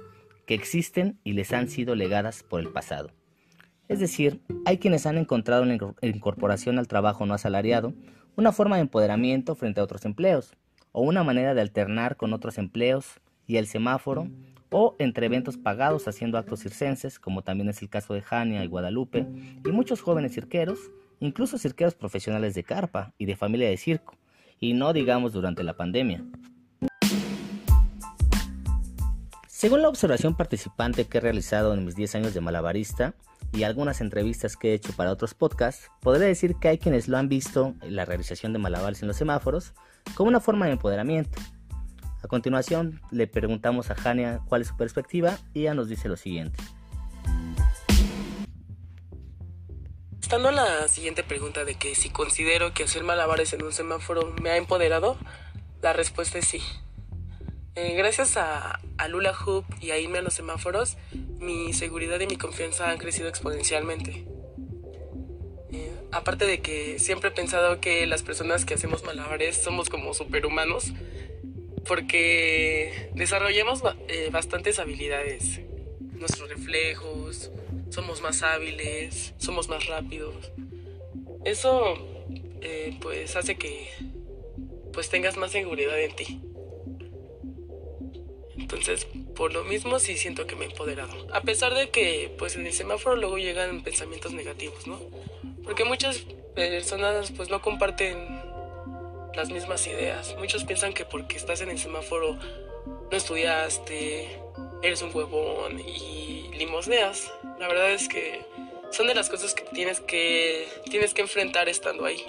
que 0.45 0.53
existen 0.53 1.19
y 1.25 1.33
les 1.33 1.55
han 1.55 1.71
sido 1.71 1.95
legadas 1.95 2.43
por 2.43 2.61
el 2.61 2.69
pasado. 2.69 3.11
Es 3.91 3.99
decir, 3.99 4.41
hay 4.67 4.79
quienes 4.79 5.05
han 5.05 5.19
encontrado 5.19 5.65
en 5.65 5.77
la 5.77 5.95
incorporación 6.03 6.79
al 6.79 6.87
trabajo 6.87 7.27
no 7.27 7.35
asalariado 7.35 7.93
una 8.37 8.53
forma 8.53 8.77
de 8.77 8.83
empoderamiento 8.83 9.57
frente 9.57 9.81
a 9.81 9.83
otros 9.83 10.05
empleos, 10.05 10.57
o 10.93 11.03
una 11.03 11.25
manera 11.25 11.55
de 11.55 11.61
alternar 11.61 12.17
con 12.17 12.33
otros 12.33 12.57
empleos 12.59 13.21
y 13.49 13.57
el 13.57 13.67
semáforo, 13.67 14.29
o 14.71 14.95
entre 15.01 15.27
eventos 15.27 15.59
pagados 15.59 16.07
haciendo 16.07 16.39
actos 16.39 16.61
circenses, 16.61 17.19
como 17.19 17.43
también 17.43 17.69
es 17.69 17.83
el 17.83 17.89
caso 17.89 18.15
de 18.15 18.23
Jania 18.23 18.63
y 18.63 18.69
Guadalupe, 18.69 19.27
y 19.67 19.73
muchos 19.73 20.03
jóvenes 20.03 20.35
cirqueros, 20.35 20.79
incluso 21.19 21.59
cirqueros 21.59 21.97
profesionales 21.97 22.55
de 22.55 22.63
carpa 22.63 23.13
y 23.19 23.25
de 23.25 23.35
familia 23.35 23.69
de 23.69 23.77
circo, 23.77 24.15
y 24.61 24.73
no 24.73 24.93
digamos 24.93 25.33
durante 25.33 25.65
la 25.65 25.77
pandemia. 25.77 26.23
Según 29.49 29.83
la 29.83 29.89
observación 29.89 30.37
participante 30.37 31.07
que 31.07 31.19
he 31.19 31.21
realizado 31.21 31.75
en 31.75 31.85
mis 31.85 31.97
10 31.97 32.15
años 32.15 32.35
de 32.35 32.41
malabarista 32.41 33.17
y 33.53 33.65
algunas 33.65 34.01
entrevistas 34.01 34.57
que 34.57 34.71
he 34.71 34.75
hecho 34.75 34.93
para 34.93 35.11
otros 35.11 35.35
podcasts, 35.35 35.91
podré 36.01 36.27
decir 36.27 36.57
que 36.57 36.69
hay 36.69 36.79
quienes 36.79 37.09
lo 37.09 37.19
han 37.19 37.29
visto 37.29 37.75
la 37.83 38.05
realización 38.05 38.53
de 38.53 38.59
malabares 38.59 39.03
en 39.03 39.09
los 39.09 39.17
semáforos 39.17 39.75
como 40.15 40.29
una 40.29 40.41
forma 40.41 40.67
de 40.67 40.73
empoderamiento. 40.73 41.39
A 42.23 42.29
continuación 42.29 43.01
le 43.11 43.27
preguntamos 43.27 43.91
a 43.91 43.95
Jania 43.95 44.41
cuál 44.49 44.63
es 44.63 44.69
su 44.69 44.77
perspectiva 44.77 45.39
y 45.55 45.63
ella 45.63 45.75
nos 45.75 45.89
dice 45.89 46.09
lo 46.09 46.17
siguiente. 46.17 46.63
Estando 50.21 50.51
a 50.51 50.53
la 50.53 50.87
siguiente 50.87 51.25
pregunta 51.25 51.65
de 51.65 51.75
que 51.75 51.95
si 51.95 52.11
considero 52.11 52.73
que 52.73 52.85
hacer 52.85 53.03
malabares 53.03 53.53
en 53.53 53.65
un 53.65 53.73
semáforo 53.73 54.33
me 54.41 54.51
ha 54.51 54.57
empoderado, 54.57 55.17
la 55.83 55.93
respuesta 55.93 56.39
es 56.39 56.47
sí. 56.47 56.61
Eh, 57.83 57.95
gracias 57.97 58.37
a, 58.37 58.79
Lula 59.09 59.33
Hoop 59.33 59.65
y 59.81 59.91
a 59.91 59.99
irme 59.99 60.19
a 60.19 60.23
los 60.23 60.35
semáforos, 60.35 60.99
mi 61.39 61.73
seguridad 61.73 62.21
y 62.21 62.27
mi 62.27 62.37
confianza 62.37 62.91
han 62.91 62.99
crecido 62.99 63.27
exponencialmente. 63.27 64.27
Eh, 65.73 65.91
aparte 66.13 66.45
de 66.45 66.61
que 66.61 66.99
siempre 66.99 67.31
he 67.31 67.33
pensado 67.33 67.81
que 67.81 68.07
las 68.07 68.23
personas 68.23 68.67
que 68.67 68.75
hacemos 68.75 69.03
malabares 69.05 69.57
somos 69.57 69.89
como 69.89 70.13
superhumanos, 70.13 70.93
porque 71.87 73.11
desarrollamos 73.15 73.83
eh, 74.09 74.29
bastantes 74.31 74.79
habilidades, 74.79 75.63
nuestros 76.13 76.51
reflejos, 76.51 77.51
somos 77.89 78.21
más 78.21 78.43
hábiles, 78.43 79.33
somos 79.39 79.71
más 79.71 79.87
rápidos. 79.87 80.53
Eso 81.47 81.97
pues 83.01 83.35
hace 83.37 83.57
que 83.57 83.89
pues 84.93 85.09
tengas 85.09 85.39
más 85.39 85.53
seguridad 85.53 85.99
en 85.99 86.15
ti. 86.15 86.50
Entonces, 88.61 89.07
por 89.35 89.53
lo 89.53 89.65
mismo 89.65 89.99
sí 89.99 90.17
siento 90.17 90.47
que 90.47 90.55
me 90.55 90.67
he 90.67 90.69
empoderado. 90.69 91.27
A 91.33 91.41
pesar 91.41 91.75
de 91.75 91.91
que, 91.91 92.35
pues 92.39 92.57
en 92.57 92.67
el 92.67 92.73
semáforo 92.73 93.17
luego 93.17 93.39
llegan 93.39 93.83
pensamientos 93.83 94.33
negativos, 94.33 94.87
¿no? 94.87 95.01
Porque 95.65 95.85
muchas 95.85 96.25
personas 96.55 97.33
pues 97.33 97.49
no 97.49 97.63
comparten 97.63 98.17
las 99.35 99.51
mismas 99.51 99.87
ideas. 99.87 100.37
Muchos 100.39 100.65
piensan 100.65 100.93
que 100.93 101.05
porque 101.05 101.37
estás 101.37 101.61
en 101.61 101.71
el 101.71 101.79
semáforo 101.79 102.39
no 103.11 103.17
estudiaste, 103.17 104.39
eres 104.83 105.03
un 105.03 105.15
huevón 105.15 105.81
y 105.81 106.51
limosneas. 106.53 107.33
La 107.59 107.69
verdad 107.69 107.91
es 107.91 108.09
que 108.09 108.41
son 108.91 109.07
de 109.07 109.15
las 109.15 109.31
cosas 109.31 109.55
que 109.55 109.63
tienes 109.65 110.01
que 110.01 110.69
tienes 110.91 111.15
que 111.15 111.23
enfrentar 111.23 111.69
estando 111.69 112.05
ahí. 112.05 112.25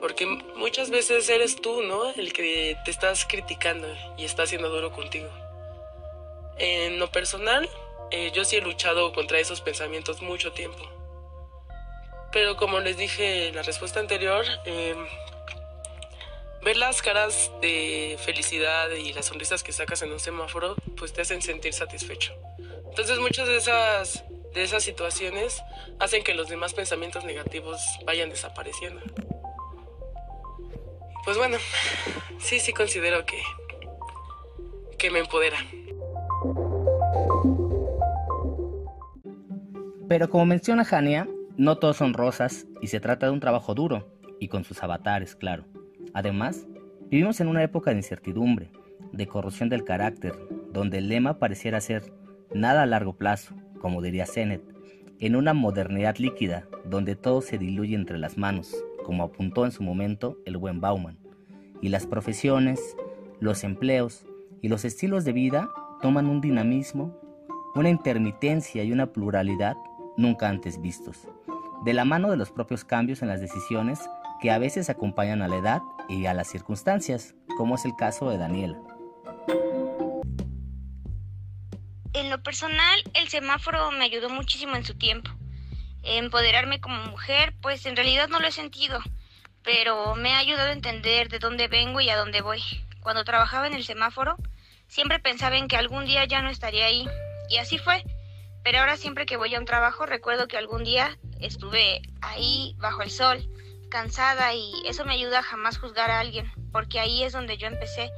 Porque 0.00 0.26
muchas 0.26 0.90
veces 0.90 1.28
eres 1.28 1.56
tú, 1.56 1.82
¿no? 1.82 2.10
El 2.10 2.32
que 2.32 2.76
te 2.84 2.90
estás 2.90 3.24
criticando 3.24 3.88
y 4.16 4.24
está 4.24 4.46
siendo 4.46 4.68
duro 4.68 4.92
contigo. 4.92 5.28
En 6.58 6.98
lo 6.98 7.10
personal, 7.10 7.68
eh, 8.10 8.30
yo 8.32 8.44
sí 8.44 8.56
he 8.56 8.60
luchado 8.60 9.12
contra 9.12 9.38
esos 9.38 9.60
pensamientos 9.60 10.22
mucho 10.22 10.52
tiempo. 10.52 10.82
Pero 12.32 12.56
como 12.56 12.80
les 12.80 12.96
dije 12.96 13.48
en 13.48 13.56
la 13.56 13.62
respuesta 13.62 14.00
anterior, 14.00 14.44
em, 14.64 15.06
ver 16.62 16.76
las 16.76 17.02
caras 17.02 17.50
de 17.60 18.18
felicidad 18.24 18.90
y 18.90 19.12
las 19.12 19.26
sonrisas 19.26 19.62
que 19.62 19.72
sacas 19.72 20.02
en 20.02 20.12
un 20.12 20.20
semáforo, 20.20 20.76
pues 20.96 21.12
te 21.12 21.22
hacen 21.22 21.42
sentir 21.42 21.72
satisfecho. 21.72 22.34
Entonces 22.88 23.18
muchas 23.18 23.48
de 23.48 23.56
esas, 23.56 24.24
de 24.52 24.62
esas 24.62 24.82
situaciones 24.82 25.62
hacen 25.98 26.22
que 26.22 26.34
los 26.34 26.48
demás 26.48 26.74
pensamientos 26.74 27.24
negativos 27.24 27.80
vayan 28.04 28.30
desapareciendo. 28.30 29.00
Pues 31.28 31.36
bueno, 31.36 31.58
sí, 32.38 32.58
sí 32.58 32.72
considero 32.72 33.26
que, 33.26 33.36
que 34.96 35.10
me 35.10 35.18
empodera. 35.18 35.58
Pero 40.08 40.30
como 40.30 40.46
menciona 40.46 40.86
Jania, 40.86 41.28
no 41.58 41.76
todos 41.76 41.98
son 41.98 42.14
rosas 42.14 42.66
y 42.80 42.86
se 42.86 43.00
trata 43.00 43.26
de 43.26 43.32
un 43.32 43.40
trabajo 43.40 43.74
duro 43.74 44.10
y 44.40 44.48
con 44.48 44.64
sus 44.64 44.82
avatares, 44.82 45.36
claro. 45.36 45.66
Además, 46.14 46.66
vivimos 47.10 47.42
en 47.42 47.48
una 47.48 47.62
época 47.62 47.90
de 47.90 47.98
incertidumbre, 47.98 48.70
de 49.12 49.26
corrupción 49.26 49.68
del 49.68 49.84
carácter, 49.84 50.34
donde 50.72 50.96
el 50.96 51.10
lema 51.10 51.38
pareciera 51.38 51.82
ser 51.82 52.10
nada 52.54 52.84
a 52.84 52.86
largo 52.86 53.18
plazo, 53.18 53.54
como 53.82 54.00
diría 54.00 54.24
Zenet, 54.24 54.62
en 55.20 55.36
una 55.36 55.52
modernidad 55.52 56.16
líquida, 56.16 56.66
donde 56.86 57.16
todo 57.16 57.42
se 57.42 57.58
diluye 57.58 57.96
entre 57.96 58.16
las 58.16 58.38
manos, 58.38 58.74
como 59.08 59.22
apuntó 59.22 59.64
en 59.64 59.72
su 59.72 59.82
momento 59.82 60.36
el 60.44 60.58
buen 60.58 60.82
Bauman, 60.82 61.18
y 61.80 61.88
las 61.88 62.06
profesiones, 62.06 62.94
los 63.40 63.64
empleos 63.64 64.26
y 64.60 64.68
los 64.68 64.84
estilos 64.84 65.24
de 65.24 65.32
vida 65.32 65.70
toman 66.02 66.26
un 66.26 66.42
dinamismo, 66.42 67.18
una 67.74 67.88
intermitencia 67.88 68.84
y 68.84 68.92
una 68.92 69.06
pluralidad 69.06 69.78
nunca 70.18 70.50
antes 70.50 70.82
vistos, 70.82 71.26
de 71.86 71.94
la 71.94 72.04
mano 72.04 72.30
de 72.30 72.36
los 72.36 72.50
propios 72.50 72.84
cambios 72.84 73.22
en 73.22 73.28
las 73.28 73.40
decisiones 73.40 73.98
que 74.42 74.50
a 74.50 74.58
veces 74.58 74.90
acompañan 74.90 75.40
a 75.40 75.48
la 75.48 75.56
edad 75.56 75.80
y 76.10 76.26
a 76.26 76.34
las 76.34 76.48
circunstancias, 76.48 77.34
como 77.56 77.76
es 77.76 77.86
el 77.86 77.96
caso 77.96 78.28
de 78.28 78.36
Daniela. 78.36 78.78
En 82.12 82.28
lo 82.28 82.42
personal, 82.42 83.00
el 83.14 83.28
semáforo 83.28 83.90
me 83.92 84.04
ayudó 84.04 84.28
muchísimo 84.28 84.76
en 84.76 84.84
su 84.84 84.98
tiempo 84.98 85.37
empoderarme 86.16 86.80
como 86.80 87.04
mujer, 87.04 87.54
pues 87.60 87.84
en 87.86 87.96
realidad 87.96 88.28
no 88.28 88.40
lo 88.40 88.48
he 88.48 88.52
sentido, 88.52 89.00
pero 89.62 90.14
me 90.14 90.32
ha 90.34 90.38
ayudado 90.38 90.70
a 90.70 90.72
entender 90.72 91.28
de 91.28 91.38
dónde 91.38 91.68
vengo 91.68 92.00
y 92.00 92.08
a 92.08 92.16
dónde 92.16 92.40
voy. 92.40 92.62
Cuando 93.00 93.24
trabajaba 93.24 93.66
en 93.66 93.74
el 93.74 93.84
semáforo, 93.84 94.36
siempre 94.86 95.18
pensaba 95.18 95.56
en 95.56 95.68
que 95.68 95.76
algún 95.76 96.06
día 96.06 96.24
ya 96.24 96.42
no 96.42 96.50
estaría 96.50 96.86
ahí, 96.86 97.06
y 97.50 97.58
así 97.58 97.78
fue. 97.78 98.04
Pero 98.64 98.80
ahora 98.80 98.96
siempre 98.96 99.26
que 99.26 99.36
voy 99.36 99.54
a 99.54 99.58
un 99.58 99.64
trabajo 99.64 100.06
recuerdo 100.06 100.48
que 100.48 100.58
algún 100.58 100.84
día 100.84 101.18
estuve 101.40 102.02
ahí 102.20 102.74
bajo 102.78 103.02
el 103.02 103.10
sol, 103.10 103.48
cansada, 103.90 104.54
y 104.54 104.72
eso 104.86 105.04
me 105.04 105.14
ayuda 105.14 105.40
a 105.40 105.42
jamás 105.42 105.78
juzgar 105.78 106.10
a 106.10 106.20
alguien, 106.20 106.50
porque 106.72 107.00
ahí 107.00 107.22
es 107.22 107.32
donde 107.32 107.56
yo 107.56 107.66
empecé, 107.66 108.10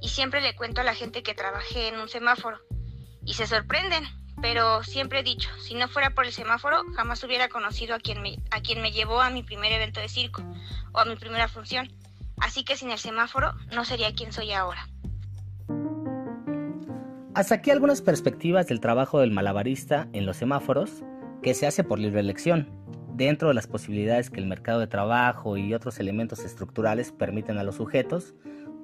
y 0.00 0.08
siempre 0.08 0.40
le 0.40 0.54
cuento 0.54 0.80
a 0.80 0.84
la 0.84 0.94
gente 0.94 1.22
que 1.22 1.34
trabajé 1.34 1.88
en 1.88 2.00
un 2.00 2.08
semáforo, 2.08 2.60
y 3.24 3.34
se 3.34 3.46
sorprenden, 3.46 4.04
pero 4.40 4.82
siempre 4.82 5.20
he 5.20 5.22
dicho, 5.22 5.48
si 5.58 5.74
no 5.74 5.88
fuera 5.88 6.10
por 6.10 6.24
el 6.24 6.32
semáforo, 6.32 6.82
jamás 6.94 7.22
hubiera 7.24 7.48
conocido 7.48 7.94
a 7.94 7.98
quien 7.98 8.22
me, 8.22 8.92
llevó 8.92 9.20
a 9.20 9.30
mi 9.30 9.42
primer 9.42 9.72
evento 9.72 10.00
de 10.00 10.08
circo 10.08 10.42
o 10.92 10.98
a 10.98 11.04
mi 11.04 11.16
primera 11.16 11.48
función. 11.48 11.90
Así 12.38 12.64
que 12.64 12.76
sin 12.76 12.90
el 12.90 12.98
semáforo 12.98 13.52
no 13.74 13.84
sería 13.84 14.14
quien 14.14 14.32
soy 14.32 14.52
ahora. 14.52 14.88
Hasta 17.34 17.56
aquí 17.56 17.70
algunas 17.70 18.02
perspectivas 18.02 18.66
del 18.66 18.80
trabajo 18.80 19.20
del 19.20 19.30
malabarista 19.30 20.08
en 20.12 20.26
los 20.26 20.38
semáforos, 20.38 21.04
que 21.42 21.54
se 21.54 21.66
hace 21.66 21.84
por 21.84 21.98
libre 21.98 22.20
elección, 22.20 22.68
dentro 23.14 23.48
de 23.48 23.54
las 23.54 23.66
posibilidades 23.66 24.30
que 24.30 24.40
el 24.40 24.46
mercado 24.46 24.80
de 24.80 24.86
trabajo 24.86 25.56
y 25.56 25.74
otros 25.74 26.00
elementos 26.00 26.40
estructurales 26.40 27.12
permiten 27.12 27.58
a 27.58 27.62
los 27.62 27.76
sujetos 27.76 28.34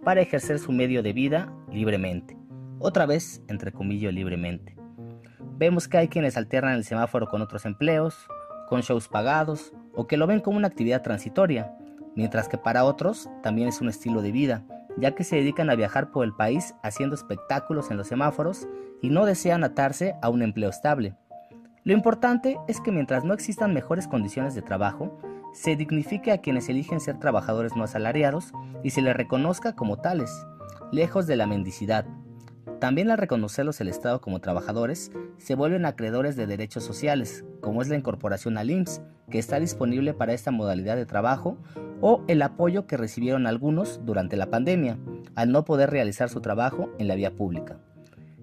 para 0.04 0.20
ejercer 0.20 0.58
su 0.58 0.70
medio 0.70 1.02
de 1.02 1.12
vida 1.12 1.52
libremente, 1.72 2.36
otra 2.78 3.06
vez 3.06 3.42
entre 3.48 3.72
comillas 3.72 4.14
libremente 4.14 4.75
vemos 5.56 5.88
que 5.88 5.98
hay 5.98 6.08
quienes 6.08 6.36
alternan 6.36 6.74
el 6.74 6.84
semáforo 6.84 7.28
con 7.28 7.42
otros 7.42 7.64
empleos, 7.64 8.14
con 8.68 8.80
shows 8.80 9.08
pagados 9.08 9.72
o 9.94 10.06
que 10.06 10.16
lo 10.16 10.26
ven 10.26 10.40
como 10.40 10.58
una 10.58 10.68
actividad 10.68 11.02
transitoria, 11.02 11.72
mientras 12.14 12.48
que 12.48 12.58
para 12.58 12.84
otros 12.84 13.28
también 13.42 13.68
es 13.68 13.80
un 13.80 13.88
estilo 13.88 14.22
de 14.22 14.32
vida, 14.32 14.64
ya 14.96 15.12
que 15.14 15.24
se 15.24 15.36
dedican 15.36 15.70
a 15.70 15.74
viajar 15.74 16.10
por 16.10 16.24
el 16.24 16.34
país 16.34 16.74
haciendo 16.82 17.14
espectáculos 17.14 17.90
en 17.90 17.96
los 17.96 18.08
semáforos 18.08 18.66
y 19.02 19.10
no 19.10 19.24
desean 19.24 19.64
atarse 19.64 20.14
a 20.22 20.28
un 20.28 20.42
empleo 20.42 20.70
estable. 20.70 21.14
Lo 21.84 21.92
importante 21.92 22.58
es 22.66 22.80
que 22.80 22.90
mientras 22.90 23.24
no 23.24 23.32
existan 23.32 23.72
mejores 23.72 24.08
condiciones 24.08 24.54
de 24.54 24.62
trabajo, 24.62 25.20
se 25.52 25.76
dignifique 25.76 26.32
a 26.32 26.38
quienes 26.38 26.68
eligen 26.68 27.00
ser 27.00 27.18
trabajadores 27.18 27.76
no 27.76 27.84
asalariados 27.84 28.52
y 28.82 28.90
se 28.90 29.02
les 29.02 29.16
reconozca 29.16 29.74
como 29.74 29.98
tales, 29.98 30.30
lejos 30.92 31.26
de 31.26 31.36
la 31.36 31.46
mendicidad. 31.46 32.04
También 32.80 33.10
al 33.10 33.18
reconocerlos 33.18 33.80
el 33.80 33.88
Estado 33.88 34.20
como 34.20 34.40
trabajadores, 34.40 35.10
se 35.38 35.54
vuelven 35.54 35.86
acreedores 35.86 36.36
de 36.36 36.46
derechos 36.46 36.84
sociales, 36.84 37.44
como 37.60 37.82
es 37.82 37.88
la 37.88 37.96
incorporación 37.96 38.58
al 38.58 38.70
IMSS, 38.70 39.00
que 39.30 39.38
está 39.38 39.58
disponible 39.58 40.14
para 40.14 40.34
esta 40.34 40.50
modalidad 40.50 40.96
de 40.96 41.06
trabajo, 41.06 41.56
o 42.00 42.22
el 42.28 42.42
apoyo 42.42 42.86
que 42.86 42.96
recibieron 42.96 43.46
algunos 43.46 44.04
durante 44.04 44.36
la 44.36 44.50
pandemia, 44.50 44.98
al 45.34 45.52
no 45.52 45.64
poder 45.64 45.90
realizar 45.90 46.28
su 46.28 46.40
trabajo 46.40 46.90
en 46.98 47.08
la 47.08 47.14
vía 47.14 47.34
pública. 47.34 47.78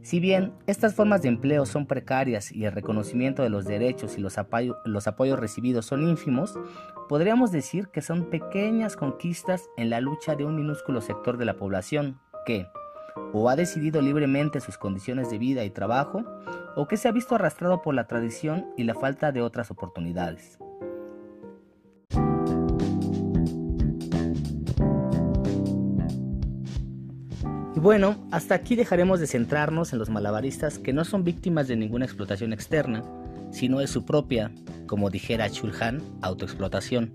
Si 0.04 0.20
bien 0.20 0.52
estas 0.68 0.96
formas 0.96 1.22
de 1.22 1.30
empleo 1.30 1.66
son 1.66 1.86
precarias 1.86 2.52
y 2.52 2.66
el 2.66 2.74
reconocimiento 2.74 3.42
de 3.42 3.50
los 3.50 3.64
derechos 3.64 4.18
y 4.18 4.22
los, 4.22 4.36
los, 4.84 5.08
apoyos 5.08 5.40
recibidos 5.40 5.86
son 5.86 6.04
ínfimos, 6.04 6.60
podríamos 7.08 7.54
decir 7.54 7.88
que 7.88 8.02
son 8.02 8.30
pequeñas 8.30 8.98
conquistas 8.98 9.64
en 9.78 9.90
la 9.90 10.02
lucha 10.02 10.36
de 10.36 10.44
un 10.44 10.58
minúsculo 10.58 11.00
sector 11.00 11.38
de 11.38 11.46
la 11.46 11.54
población 11.54 12.20
que, 12.46 12.68
o 13.34 13.50
ha 13.50 13.56
decidido 13.56 14.02
libremente 14.02 14.60
sus 14.60 14.78
condiciones 14.78 15.30
de 15.30 15.38
vida 15.38 15.64
y 15.64 15.70
trabajo, 15.70 16.24
o 16.76 16.88
que 16.88 16.98
se 16.98 17.08
ha 17.08 17.12
visto 17.12 17.36
arrastrado 17.36 17.82
por 17.82 17.94
la 17.94 18.08
tradición 18.08 18.66
y 18.78 18.84
la 18.84 18.96
falta 18.96 19.32
de 19.32 19.42
otras 19.42 19.72
oportunidades. 19.72 20.58
Y 27.76 27.80
bueno, 27.80 28.28
hasta 28.32 28.56
aquí 28.56 28.76
dejaremos 28.76 29.20
de 29.20 29.28
centrarnos 29.28 29.94
en 29.94 30.00
los 30.00 30.10
malabaristas 30.10 30.80
que 30.80 30.94
no 30.94 31.04
son 31.06 31.24
víctimas 31.24 31.68
de 31.68 31.76
ninguna 31.76 32.06
explotación 32.06 32.54
externa, 32.54 33.04
sino 33.52 33.80
de 33.80 33.88
su 33.88 34.06
propia, 34.06 34.52
como 34.88 35.10
dijera 35.10 35.50
Chulhan, 35.50 36.02
autoexplotación, 36.22 37.14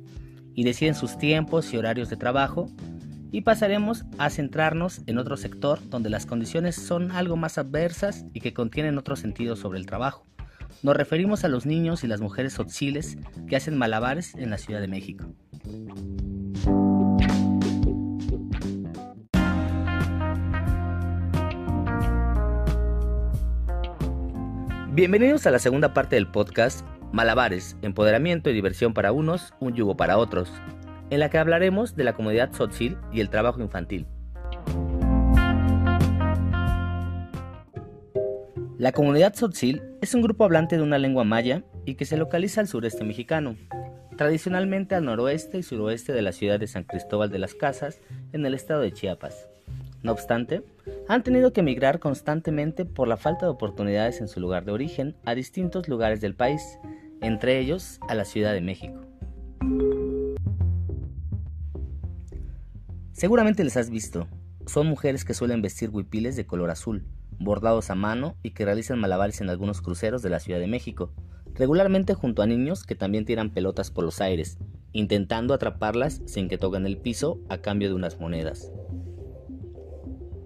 y 0.55 0.65
deciden 0.65 0.95
sus 0.95 1.19
tiempos 1.19 1.73
y 1.73 1.77
horarios 1.77 2.11
de 2.11 2.17
trabajo 2.17 2.69
y 3.31 3.43
pasaremos 3.43 4.05
a 4.19 4.31
centrarnos 4.31 5.03
en 5.07 5.19
otro 5.19 5.37
sector 5.37 5.81
donde 5.89 6.11
las 6.11 6.27
condiciones 6.27 6.77
son 6.77 7.11
algo 7.13 7.37
más 7.37 7.59
adversas 7.59 8.25
y 8.33 8.41
que 8.41 8.55
contienen 8.55 8.99
otro 8.99 9.17
sentido 9.17 9.57
sobre 9.57 9.79
el 9.79 9.87
trabajo. 9.87 10.27
Nos 10.83 10.97
referimos 10.97 11.45
a 11.45 11.49
los 11.49 11.67
niños 11.67 12.05
y 12.05 12.07
las 12.07 12.21
mujeres 12.21 12.55
sotziles 12.55 13.19
que 13.49 13.57
hacen 13.57 13.77
malabares 13.77 14.35
en 14.35 14.51
la 14.51 14.59
Ciudad 14.59 14.81
de 14.81 14.89
México. 14.89 15.27
Bienvenidos 24.93 25.47
a 25.47 25.53
la 25.53 25.59
segunda 25.59 25.95
parte 25.95 26.17
del 26.17 26.29
podcast 26.29 26.85
Malabares, 27.13 27.77
empoderamiento 27.83 28.51
y 28.51 28.53
diversión 28.53 28.93
para 28.93 29.13
unos, 29.13 29.55
un 29.61 29.75
yugo 29.75 29.97
para 29.97 30.19
otros, 30.19 30.53
en 31.11 31.21
la 31.21 31.31
que 31.31 31.39
hablaremos 31.39 31.97
de 31.97 32.05
la 32.05 32.15
comunidad 32.15 32.51
Tzotzil 32.51 32.97
y 33.13 33.21
el 33.21 33.31
trabajo 33.31 33.61
infantil. 33.61 34.07
La 38.79 38.93
comunidad 38.93 39.33
Tzotzil 39.33 39.83
es 40.01 40.15
un 40.15 40.23
grupo 40.23 40.45
hablante 40.45 40.77
de 40.77 40.83
una 40.83 40.99
lengua 40.99 41.25
maya 41.25 41.65
y 41.85 41.97
que 41.97 42.05
se 42.05 42.17
localiza 42.17 42.61
al 42.61 42.69
sureste 42.69 43.05
mexicano, 43.05 43.57
tradicionalmente 44.17 44.95
al 44.95 45.05
noroeste 45.05 45.59
y 45.59 45.63
suroeste 45.65 46.13
de 46.13 46.23
la 46.23 46.33
ciudad 46.33 46.61
de 46.61 46.69
San 46.69 46.85
Cristóbal 46.85 47.31
de 47.31 47.41
las 47.41 47.55
Casas, 47.55 48.01
en 48.33 48.47
el 48.47 48.55
estado 48.55 48.83
de 48.83 48.93
Chiapas. 48.93 49.49
No 50.03 50.13
obstante, 50.13 50.63
han 51.09 51.25
tenido 51.25 51.53
que 51.53 51.61
emigrar 51.61 51.99
constantemente 51.99 52.85
por 52.85 53.09
la 53.09 53.17
falta 53.17 53.47
de 53.47 53.53
oportunidades 53.53 54.21
en 54.21 54.29
su 54.29 54.39
lugar 54.39 54.65
de 54.65 54.73
origen 54.73 55.17
a 55.25 55.35
distintos 55.35 55.89
lugares 55.89 56.21
del 56.21 56.37
país, 56.37 56.79
entre 57.21 57.59
ellos 57.59 57.99
a 58.09 58.15
la 58.15 58.25
Ciudad 58.25 58.53
de 58.53 58.61
México. 58.61 59.08
Seguramente 63.19 63.65
les 63.65 63.77
has 63.77 63.91
visto. 63.91 64.29
Son 64.69 64.87
mujeres 64.87 65.25
que 65.25 65.35
suelen 65.35 65.61
vestir 65.61 65.91
huipiles 65.91 66.37
de 66.37 66.47
color 66.47 66.71
azul, 66.71 67.05
bordados 67.41 67.91
a 67.91 67.97
mano 67.97 68.37
y 68.45 68.51
que 68.51 68.65
realizan 68.65 69.01
malabares 69.01 69.41
en 69.41 69.51
algunos 69.51 69.83
cruceros 69.83 70.23
de 70.23 70.31
la 70.31 70.39
Ciudad 70.39 70.61
de 70.61 70.69
México, 70.69 71.11
regularmente 71.53 72.15
junto 72.15 72.43
a 72.43 72.47
niños 72.47 72.85
que 72.85 72.95
también 72.95 73.25
tiran 73.25 73.51
pelotas 73.51 73.91
por 73.91 74.05
los 74.05 74.21
aires, 74.21 74.57
intentando 74.93 75.53
atraparlas 75.53 76.23
sin 76.27 76.49
que 76.49 76.59
toquen 76.59 76.87
el 76.87 76.97
piso 76.97 77.41
a 77.49 77.59
cambio 77.59 77.89
de 77.89 77.97
unas 77.97 78.21
monedas. 78.21 78.71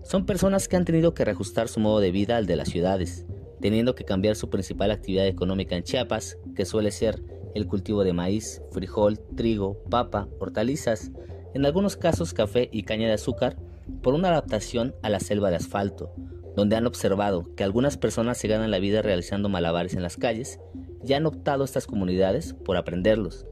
Son 0.02 0.24
personas 0.24 0.66
que 0.66 0.76
han 0.76 0.86
tenido 0.86 1.12
que 1.12 1.26
reajustar 1.26 1.68
su 1.68 1.78
modo 1.78 2.00
de 2.00 2.10
vida 2.10 2.38
al 2.38 2.46
de 2.46 2.56
las 2.56 2.70
ciudades, 2.70 3.26
teniendo 3.60 3.94
que 3.94 4.06
cambiar 4.06 4.34
su 4.34 4.48
principal 4.48 4.92
actividad 4.92 5.26
económica 5.26 5.76
en 5.76 5.82
Chiapas, 5.82 6.38
que 6.54 6.64
suele 6.64 6.90
ser 6.90 7.22
el 7.54 7.66
cultivo 7.66 8.02
de 8.02 8.14
maíz, 8.14 8.62
frijol, 8.70 9.20
trigo, 9.36 9.84
papa, 9.90 10.26
hortalizas, 10.40 11.12
en 11.54 11.66
algunos 11.66 11.96
casos 11.96 12.32
café 12.34 12.68
y 12.72 12.82
caña 12.82 13.08
de 13.08 13.14
azúcar, 13.14 13.56
por 14.02 14.14
una 14.14 14.28
adaptación 14.28 14.94
a 15.02 15.10
la 15.10 15.20
selva 15.20 15.50
de 15.50 15.56
asfalto, 15.56 16.14
donde 16.56 16.76
han 16.76 16.86
observado 16.86 17.54
que 17.56 17.64
algunas 17.64 17.96
personas 17.96 18.38
se 18.38 18.48
ganan 18.48 18.70
la 18.70 18.78
vida 18.78 19.02
realizando 19.02 19.48
malabares 19.48 19.94
en 19.94 20.02
las 20.02 20.16
calles 20.16 20.60
y 21.04 21.12
han 21.14 21.26
optado 21.26 21.64
estas 21.64 21.86
comunidades 21.86 22.54
por 22.54 22.76
aprenderlos, 22.76 23.46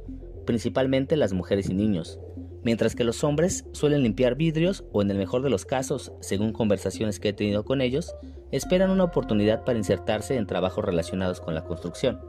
principalmente 0.47 1.17
las 1.17 1.33
mujeres 1.33 1.69
y 1.69 1.75
niños, 1.75 2.19
mientras 2.63 2.95
que 2.95 3.05
los 3.05 3.25
hombres 3.25 3.65
suelen 3.73 4.03
limpiar 4.03 4.35
vidrios 4.35 4.85
o 4.93 5.03
en 5.03 5.11
el 5.11 5.19
mejor 5.19 5.43
de 5.43 5.51
los 5.51 5.65
casos, 5.65 6.13
según 6.21 6.53
conversaciones 6.53 7.21
que 7.21 7.31
he 7.31 7.33
tenido 7.33 7.65
con 7.65 7.81
ellos, 7.81 8.15
esperan 8.51 8.91
una 8.91 9.05
oportunidad 9.05 9.65
para 9.65 9.79
insertarse 9.79 10.37
en 10.37 10.47
trabajos 10.47 10.85
relacionados 10.85 11.41
con 11.41 11.55
la 11.55 11.65
construcción. 11.65 12.21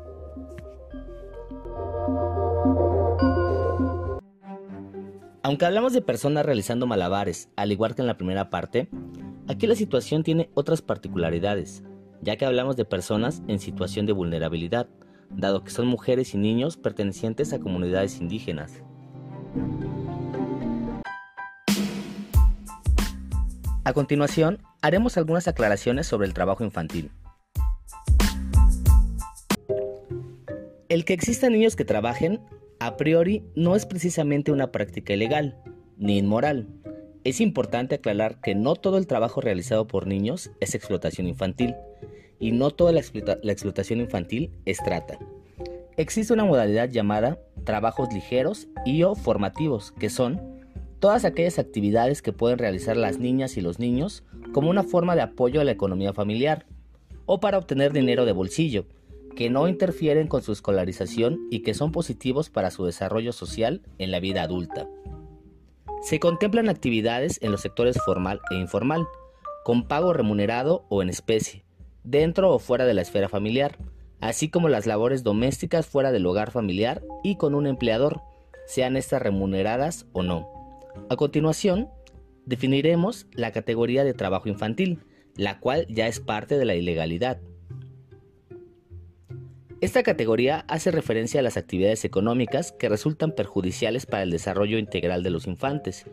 Aunque 5.51 5.65
hablamos 5.65 5.91
de 5.91 6.01
personas 6.01 6.45
realizando 6.45 6.87
malabares, 6.87 7.49
al 7.57 7.73
igual 7.73 7.93
que 7.93 8.01
en 8.01 8.07
la 8.07 8.15
primera 8.15 8.49
parte, 8.49 8.87
aquí 9.49 9.67
la 9.67 9.75
situación 9.75 10.23
tiene 10.23 10.49
otras 10.53 10.81
particularidades, 10.81 11.83
ya 12.21 12.37
que 12.37 12.45
hablamos 12.45 12.77
de 12.77 12.85
personas 12.85 13.43
en 13.49 13.59
situación 13.59 14.05
de 14.05 14.13
vulnerabilidad, 14.13 14.87
dado 15.29 15.65
que 15.65 15.71
son 15.71 15.87
mujeres 15.87 16.33
y 16.35 16.37
niños 16.37 16.77
pertenecientes 16.77 17.51
a 17.51 17.59
comunidades 17.59 18.21
indígenas. 18.21 18.81
A 23.83 23.91
continuación, 23.91 24.59
haremos 24.81 25.17
algunas 25.17 25.49
aclaraciones 25.49 26.07
sobre 26.07 26.27
el 26.27 26.33
trabajo 26.33 26.63
infantil. 26.63 27.11
El 30.87 31.03
que 31.03 31.11
existan 31.11 31.51
niños 31.51 31.75
que 31.75 31.83
trabajen 31.83 32.39
a 32.81 32.97
priori 32.97 33.43
no 33.53 33.75
es 33.75 33.85
precisamente 33.85 34.51
una 34.51 34.71
práctica 34.71 35.13
ilegal 35.13 35.55
ni 35.97 36.17
inmoral. 36.17 36.67
Es 37.23 37.39
importante 37.39 37.93
aclarar 37.93 38.41
que 38.41 38.55
no 38.55 38.75
todo 38.75 38.97
el 38.97 39.05
trabajo 39.05 39.39
realizado 39.39 39.85
por 39.85 40.07
niños 40.07 40.49
es 40.61 40.73
explotación 40.73 41.27
infantil 41.27 41.75
y 42.39 42.53
no 42.53 42.71
toda 42.71 42.91
la, 42.91 42.99
explotación 42.99 43.99
infantil 43.99 44.49
es 44.65 44.79
trata. 44.83 45.19
Existe 45.95 46.33
una 46.33 46.43
modalidad 46.43 46.89
llamada 46.89 47.37
trabajos 47.65 48.11
ligeros 48.11 48.67
y 48.83 49.03
o 49.03 49.13
formativos, 49.13 49.91
que 49.91 50.09
son 50.09 50.41
todas 50.99 51.23
aquellas 51.23 51.59
actividades 51.59 52.23
que 52.23 52.33
pueden 52.33 52.57
realizar 52.57 52.97
las 52.97 53.19
niñas 53.19 53.57
y 53.57 53.61
los 53.61 53.77
niños 53.77 54.23
como 54.53 54.71
una 54.71 54.81
forma 54.81 55.15
de 55.15 55.21
apoyo 55.21 55.61
a 55.61 55.65
la 55.65 55.71
economía 55.71 56.13
familiar 56.13 56.65
o 57.27 57.39
para 57.39 57.59
obtener 57.59 57.93
dinero 57.93 58.25
de 58.25 58.31
bolsillo, 58.31 58.87
que 59.35 59.49
no 59.49 59.67
interfieren 59.67 60.27
con 60.27 60.41
su 60.41 60.51
escolarización 60.51 61.47
y 61.49 61.61
que 61.61 61.73
son 61.73 61.91
positivos 61.91 62.49
para 62.49 62.71
su 62.71 62.85
desarrollo 62.85 63.33
social 63.33 63.81
en 63.97 64.11
la 64.11 64.19
vida 64.19 64.43
adulta. 64.43 64.87
Se 66.01 66.19
contemplan 66.19 66.69
actividades 66.69 67.39
en 67.41 67.51
los 67.51 67.61
sectores 67.61 67.97
formal 68.03 68.41
e 68.49 68.55
informal, 68.55 69.05
con 69.63 69.87
pago 69.87 70.13
remunerado 70.13 70.85
o 70.89 71.01
en 71.01 71.09
especie, 71.09 71.63
dentro 72.03 72.51
o 72.51 72.59
fuera 72.59 72.85
de 72.85 72.93
la 72.93 73.01
esfera 73.01 73.29
familiar, 73.29 73.77
así 74.19 74.49
como 74.49 74.69
las 74.69 74.85
labores 74.85 75.23
domésticas 75.23 75.85
fuera 75.85 76.11
del 76.11 76.25
hogar 76.25 76.51
familiar 76.51 77.03
y 77.23 77.35
con 77.35 77.53
un 77.53 77.67
empleador, 77.67 78.21
sean 78.65 78.97
estas 78.97 79.21
remuneradas 79.21 80.07
o 80.13 80.23
no. 80.23 80.49
A 81.09 81.15
continuación, 81.15 81.89
definiremos 82.45 83.27
la 83.33 83.51
categoría 83.51 84.03
de 84.03 84.13
trabajo 84.13 84.49
infantil, 84.49 84.99
la 85.35 85.59
cual 85.59 85.85
ya 85.89 86.07
es 86.07 86.19
parte 86.19 86.57
de 86.57 86.65
la 86.65 86.75
ilegalidad. 86.75 87.39
Esta 89.81 90.03
categoría 90.03 90.63
hace 90.67 90.91
referencia 90.91 91.39
a 91.39 91.43
las 91.43 91.57
actividades 91.57 92.05
económicas 92.05 92.71
que 92.71 92.87
resultan 92.87 93.31
perjudiciales 93.31 94.05
para 94.05 94.21
el 94.21 94.29
desarrollo 94.29 94.77
integral 94.77 95.23
de 95.23 95.31
los 95.31 95.47
infantes. 95.47 96.05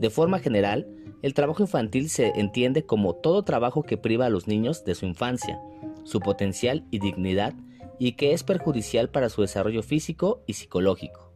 De 0.00 0.10
forma 0.10 0.40
general, 0.40 0.88
el 1.22 1.32
trabajo 1.32 1.62
infantil 1.62 2.10
se 2.10 2.32
entiende 2.34 2.84
como 2.84 3.14
todo 3.14 3.44
trabajo 3.44 3.84
que 3.84 3.96
priva 3.96 4.26
a 4.26 4.28
los 4.28 4.48
niños 4.48 4.84
de 4.84 4.96
su 4.96 5.06
infancia, 5.06 5.60
su 6.02 6.18
potencial 6.18 6.84
y 6.90 6.98
dignidad 6.98 7.54
y 8.00 8.14
que 8.14 8.32
es 8.32 8.42
perjudicial 8.42 9.08
para 9.08 9.28
su 9.28 9.42
desarrollo 9.42 9.84
físico 9.84 10.42
y 10.48 10.54
psicológico. 10.54 11.32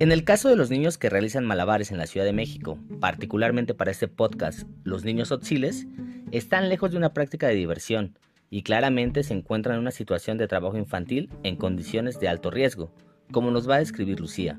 En 0.00 0.10
el 0.10 0.24
caso 0.24 0.48
de 0.48 0.56
los 0.56 0.70
niños 0.70 0.98
que 0.98 1.08
realizan 1.08 1.46
malabares 1.46 1.92
en 1.92 1.98
la 1.98 2.08
Ciudad 2.08 2.26
de 2.26 2.32
México, 2.32 2.80
particularmente 2.98 3.74
para 3.74 3.92
este 3.92 4.08
podcast, 4.08 4.68
los 4.82 5.04
niños 5.04 5.30
otziles, 5.30 5.86
están 6.32 6.68
lejos 6.68 6.90
de 6.90 6.96
una 6.96 7.14
práctica 7.14 7.46
de 7.46 7.54
diversión 7.54 8.18
y 8.50 8.62
claramente 8.62 9.22
se 9.22 9.34
encuentran 9.34 9.76
en 9.76 9.82
una 9.82 9.90
situación 9.90 10.38
de 10.38 10.48
trabajo 10.48 10.78
infantil 10.78 11.30
en 11.42 11.56
condiciones 11.56 12.18
de 12.20 12.28
alto 12.28 12.50
riesgo, 12.50 12.90
como 13.32 13.50
nos 13.50 13.68
va 13.68 13.76
a 13.76 13.80
describir 13.80 14.20
Lucía. 14.20 14.58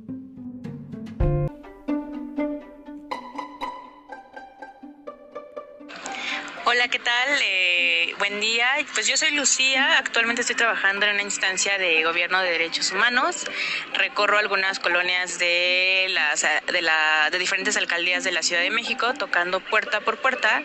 ¿Qué 7.00 7.06
tal? 7.06 7.40
Eh, 7.44 8.14
buen 8.18 8.42
día. 8.42 8.68
Pues 8.94 9.08
yo 9.08 9.16
soy 9.16 9.32
Lucía. 9.32 9.98
Actualmente 9.98 10.42
estoy 10.42 10.58
trabajando 10.58 11.06
en 11.06 11.14
una 11.14 11.22
instancia 11.22 11.78
de 11.78 12.04
gobierno 12.04 12.42
de 12.42 12.52
derechos 12.52 12.92
humanos. 12.92 13.46
Recorro 13.94 14.38
algunas 14.38 14.80
colonias 14.80 15.40
de 15.40 16.08
las 16.10 16.42
de, 16.42 16.82
la, 16.82 17.30
de 17.32 17.40
diferentes 17.40 17.78
alcaldías 17.78 18.26
de 18.26 18.32
la 18.34 18.44
Ciudad 18.44 18.62
de 18.62 18.70
México, 18.70 19.14
tocando 19.14 19.62
puerta 19.62 20.02
por 20.02 20.18
puerta 20.18 20.62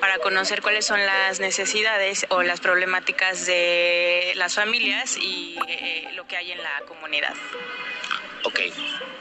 para 0.00 0.18
conocer 0.18 0.62
cuáles 0.62 0.86
son 0.86 1.04
las 1.04 1.40
necesidades 1.40 2.24
o 2.30 2.42
las 2.42 2.60
problemáticas 2.60 3.44
de 3.44 4.32
las 4.36 4.54
familias 4.54 5.18
y 5.18 5.58
eh, 5.68 6.08
lo 6.14 6.26
que 6.26 6.38
hay 6.38 6.52
en 6.52 6.62
la 6.62 6.80
comunidad. 6.86 7.34
Ok, 8.44 8.60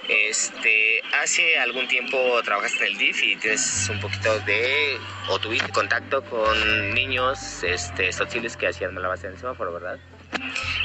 este, 0.10 1.02
hace 1.22 1.58
algún 1.60 1.88
tiempo 1.88 2.42
trabajaste 2.44 2.86
en 2.88 2.92
el 2.94 2.98
DIF 2.98 3.24
y 3.24 3.36
tienes 3.38 3.88
un 3.89 4.00
poquito 4.00 4.39
de, 4.42 4.98
o 5.30 5.39
tuviste 5.39 5.72
contacto 5.72 6.24
con 6.24 6.94
niños 6.94 7.63
este, 7.63 8.10
que 8.58 8.68
hacían 8.68 8.94
malabares 8.94 9.24
en 9.24 9.32
el 9.32 9.38
semáforo, 9.38 9.74
¿verdad? 9.74 10.00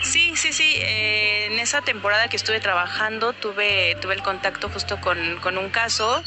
Sí, 0.03 0.35
sí, 0.37 0.53
sí. 0.53 0.75
Eh, 0.77 1.47
en 1.47 1.59
esa 1.59 1.83
temporada 1.83 2.29
que 2.29 2.37
estuve 2.37 2.61
trabajando 2.61 3.33
tuve, 3.33 3.97
tuve 4.01 4.15
el 4.15 4.23
contacto 4.23 4.69
justo 4.69 5.01
con, 5.01 5.59
un 5.59 5.71
caso 5.71 6.23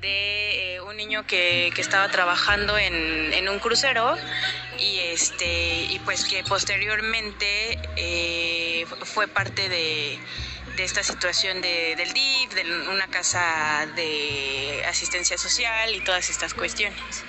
de 0.00 0.74
eh, 0.74 0.80
un 0.80 0.96
niño 0.96 1.26
que, 1.26 1.68
estaba 1.76 2.08
trabajando 2.08 2.76
en, 2.76 3.48
un 3.48 3.58
crucero 3.58 4.16
y 4.78 4.98
este 4.98 5.84
y 5.90 6.00
pues 6.04 6.24
que 6.24 6.42
posteriormente 6.42 7.78
eh, 7.96 8.86
fue 9.04 9.28
parte 9.28 9.68
de 9.68 10.18
de 10.76 10.84
esta 10.84 11.02
situación 11.02 11.60
de, 11.60 11.94
del 11.96 12.12
DIF, 12.12 12.54
de 12.54 12.62
una 12.88 13.06
casa 13.08 13.86
de 13.94 14.84
asistencia 14.86 15.38
social 15.38 15.94
y 15.94 16.00
todas 16.00 16.30
estas 16.30 16.54
cuestiones. 16.54 17.24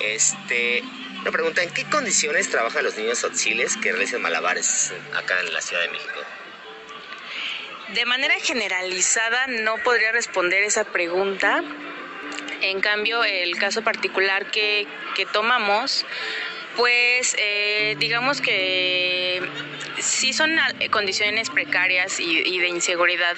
Este, 0.00 0.82
una 1.22 1.32
pregunta, 1.32 1.62
¿en 1.62 1.70
qué 1.70 1.84
condiciones 1.84 2.50
trabajan 2.50 2.84
los 2.84 2.96
niños 2.96 3.24
auxiles 3.24 3.76
que 3.76 3.90
realizan 3.90 4.22
malabares 4.22 4.92
acá 5.14 5.40
en 5.40 5.52
la 5.52 5.60
Ciudad 5.60 5.82
de 5.82 5.88
México? 5.88 6.20
De 7.94 8.04
manera 8.06 8.34
generalizada 8.40 9.46
no 9.46 9.76
podría 9.78 10.12
responder 10.12 10.62
esa 10.62 10.84
pregunta 10.84 11.62
en 12.70 12.80
cambio, 12.80 13.24
el 13.24 13.56
caso 13.58 13.82
particular 13.82 14.50
que, 14.50 14.86
tomamos, 15.32 16.06
pues 16.76 17.36
eh, 17.38 17.94
digamos 17.98 18.40
que 18.40 19.42
sí 19.98 20.32
son 20.32 20.50
condiciones 20.90 21.50
precarias 21.50 22.18
y, 22.20 22.58
de 22.58 22.68
inseguridad. 22.68 23.36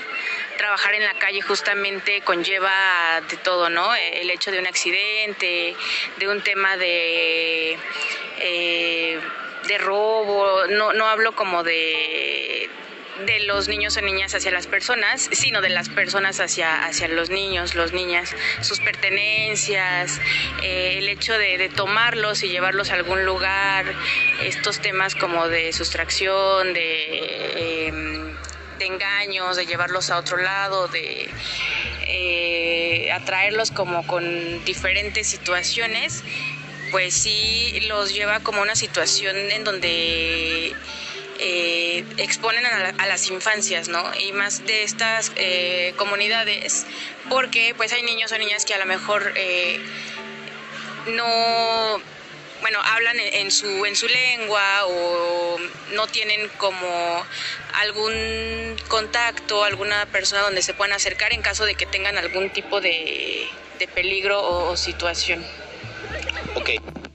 Trabajar 0.58 0.94
en 0.94 1.04
la 1.04 1.14
calle 1.14 1.42
justamente 1.42 2.22
conlleva 2.22 3.20
de 3.28 3.36
todo, 3.38 3.68
¿no? 3.68 3.94
El 3.94 4.30
hecho 4.30 4.50
de 4.50 4.58
un 4.58 4.66
accidente, 4.66 5.76
de 6.18 6.28
un 6.28 6.40
tema 6.42 6.76
de, 6.76 7.76
eh, 8.38 9.20
de 9.68 9.78
robo, 9.78 10.66
no, 10.68 10.92
no 10.92 11.06
hablo 11.06 11.34
como 11.34 11.62
de 11.62 12.45
de 13.24 13.40
los 13.40 13.68
niños 13.68 13.96
o 13.96 14.02
niñas 14.02 14.34
hacia 14.34 14.50
las 14.50 14.66
personas, 14.66 15.28
sino 15.32 15.60
de 15.60 15.70
las 15.70 15.88
personas 15.88 16.40
hacia, 16.40 16.84
hacia 16.84 17.08
los 17.08 17.30
niños, 17.30 17.74
los 17.74 17.92
niñas, 17.92 18.34
sus 18.60 18.80
pertenencias, 18.80 20.20
eh, 20.62 20.98
el 20.98 21.08
hecho 21.08 21.36
de, 21.38 21.70
tomarlos 21.74 22.42
y 22.42 22.48
llevarlos 22.48 22.90
a 22.90 22.94
algún 22.94 23.24
lugar, 23.24 23.86
estos 24.42 24.80
temas 24.80 25.14
como 25.14 25.48
de 25.48 25.72
sustracción, 25.72 26.74
de, 26.74 27.86
em, 27.88 28.36
engaños, 28.80 29.56
de 29.56 29.66
llevarlos 29.66 30.10
a 30.10 30.18
otro 30.18 30.36
lado, 30.36 30.88
de 30.88 31.28
eh, 32.02 33.10
atraerlos 33.12 33.70
como 33.70 34.06
con 34.06 34.64
diferentes 34.64 35.26
situaciones, 35.26 36.22
pues 36.90 37.14
sí 37.14 37.80
los 37.88 38.14
lleva 38.14 38.40
como 38.40 38.62
una 38.62 38.76
situación 38.76 39.36
en 39.36 39.64
donde 39.64 40.74
eh, 41.38 42.04
exponen 42.18 42.64
a, 42.66 43.06
las 43.06 43.28
infancias, 43.30 43.88
¿no? 43.88 44.02
Y 44.18 44.32
más 44.32 44.64
de 44.66 44.82
estas 44.82 45.32
eh, 45.36 45.94
comunidades, 45.96 46.86
porque 47.28 47.74
pues 47.76 47.92
hay 47.92 48.02
niños 48.02 48.32
o 48.32 48.38
niñas 48.38 48.64
que 48.64 48.74
a 48.74 48.78
lo 48.78 48.86
mejor 48.86 49.32
eh, 49.36 49.80
no, 51.08 52.00
bueno, 52.60 52.80
hablan 52.82 53.16
en, 53.18 53.50
su, 53.50 53.84
en 53.86 53.96
su 53.96 54.08
lengua 54.08 54.86
o 54.86 55.58
no 55.92 56.06
tienen 56.06 56.48
como 56.58 57.24
algún 57.74 58.76
contacto, 58.88 59.64
alguna 59.64 60.06
persona 60.06 60.42
donde 60.42 60.62
se 60.62 60.74
puedan 60.74 60.94
acercar 60.94 61.32
en 61.32 61.42
caso 61.42 61.64
de 61.64 61.74
que 61.74 61.86
tengan 61.86 62.18
algún 62.18 62.50
tipo 62.50 62.80
de, 62.80 63.48
peligro 63.94 64.40
o, 64.40 64.72
o 64.72 64.76
situación. 64.76 65.44
Ok. 66.54 67.05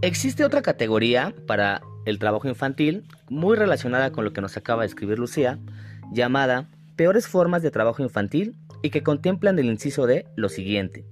Existe 0.00 0.44
otra 0.44 0.62
categoría 0.62 1.34
para 1.48 1.80
el 2.04 2.20
trabajo 2.20 2.46
infantil 2.46 3.04
muy 3.28 3.56
relacionada 3.56 4.12
con 4.12 4.24
lo 4.24 4.32
que 4.32 4.40
nos 4.40 4.56
acaba 4.56 4.82
de 4.82 4.86
escribir 4.86 5.18
Lucía, 5.18 5.58
llamada 6.12 6.68
Peores 6.94 7.26
formas 7.26 7.62
de 7.62 7.72
trabajo 7.72 8.00
infantil 8.04 8.54
y 8.80 8.90
que 8.90 9.02
contemplan 9.02 9.58
el 9.58 9.66
inciso 9.66 10.06
de 10.06 10.24
lo 10.36 10.48
siguiente. 10.48 11.04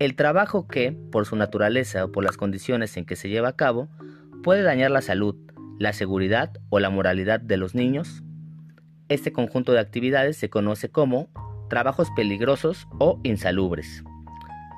El 0.00 0.16
trabajo 0.16 0.66
que, 0.66 0.90
por 1.12 1.26
su 1.26 1.36
naturaleza 1.36 2.04
o 2.04 2.10
por 2.10 2.24
las 2.24 2.36
condiciones 2.36 2.96
en 2.96 3.04
que 3.04 3.14
se 3.14 3.28
lleva 3.28 3.50
a 3.50 3.56
cabo, 3.56 3.88
puede 4.42 4.62
dañar 4.62 4.90
la 4.90 5.00
salud, 5.00 5.36
la 5.78 5.92
seguridad 5.92 6.52
o 6.70 6.80
la 6.80 6.90
moralidad 6.90 7.38
de 7.38 7.56
los 7.56 7.76
niños. 7.76 8.24
Este 9.08 9.32
conjunto 9.32 9.72
de 9.72 9.80
actividades 9.80 10.36
se 10.36 10.50
conoce 10.50 10.88
como 10.88 11.28
trabajos 11.68 12.08
peligrosos 12.16 12.88
o 12.98 13.20
insalubres. 13.22 14.02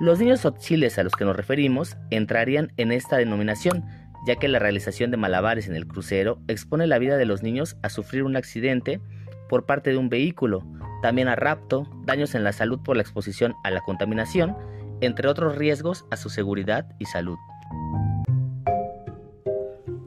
Los 0.01 0.17
niños 0.17 0.45
auxiles 0.45 0.97
a 0.97 1.03
los 1.03 1.13
que 1.13 1.25
nos 1.25 1.35
referimos 1.35 1.95
entrarían 2.09 2.73
en 2.77 2.91
esta 2.91 3.17
denominación, 3.17 3.85
ya 4.25 4.35
que 4.35 4.47
la 4.47 4.57
realización 4.57 5.11
de 5.11 5.17
malabares 5.17 5.67
en 5.67 5.75
el 5.75 5.85
crucero 5.85 6.39
expone 6.47 6.87
la 6.87 6.97
vida 6.97 7.17
de 7.17 7.25
los 7.25 7.43
niños 7.43 7.77
a 7.83 7.89
sufrir 7.89 8.23
un 8.23 8.35
accidente 8.35 8.99
por 9.47 9.67
parte 9.67 9.91
de 9.91 9.97
un 9.97 10.09
vehículo, 10.09 10.65
también 11.03 11.27
a 11.27 11.35
rapto, 11.35 11.87
daños 12.03 12.33
en 12.33 12.43
la 12.43 12.51
salud 12.51 12.79
por 12.83 12.95
la 12.95 13.03
exposición 13.03 13.53
a 13.63 13.69
la 13.69 13.81
contaminación, 13.81 14.57
entre 15.01 15.27
otros 15.27 15.55
riesgos 15.55 16.03
a 16.09 16.17
su 16.17 16.31
seguridad 16.31 16.87
y 16.97 17.05
salud. 17.05 17.37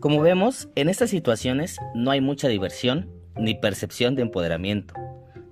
Como 0.01 0.21
vemos, 0.23 0.69
en 0.75 0.89
estas 0.89 1.11
situaciones 1.11 1.79
no 1.95 2.11
hay 2.11 2.21
mucha 2.21 2.49
diversión 2.49 3.13
ni 3.37 3.55
percepción 3.55 4.17
de 4.17 4.23
empoderamiento. 4.23 4.93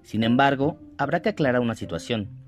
Sin 0.03 0.25
embargo, 0.25 0.81
habrá 0.99 1.23
que 1.23 1.29
aclarar 1.29 1.61
una 1.61 1.77
situación. 1.77 2.42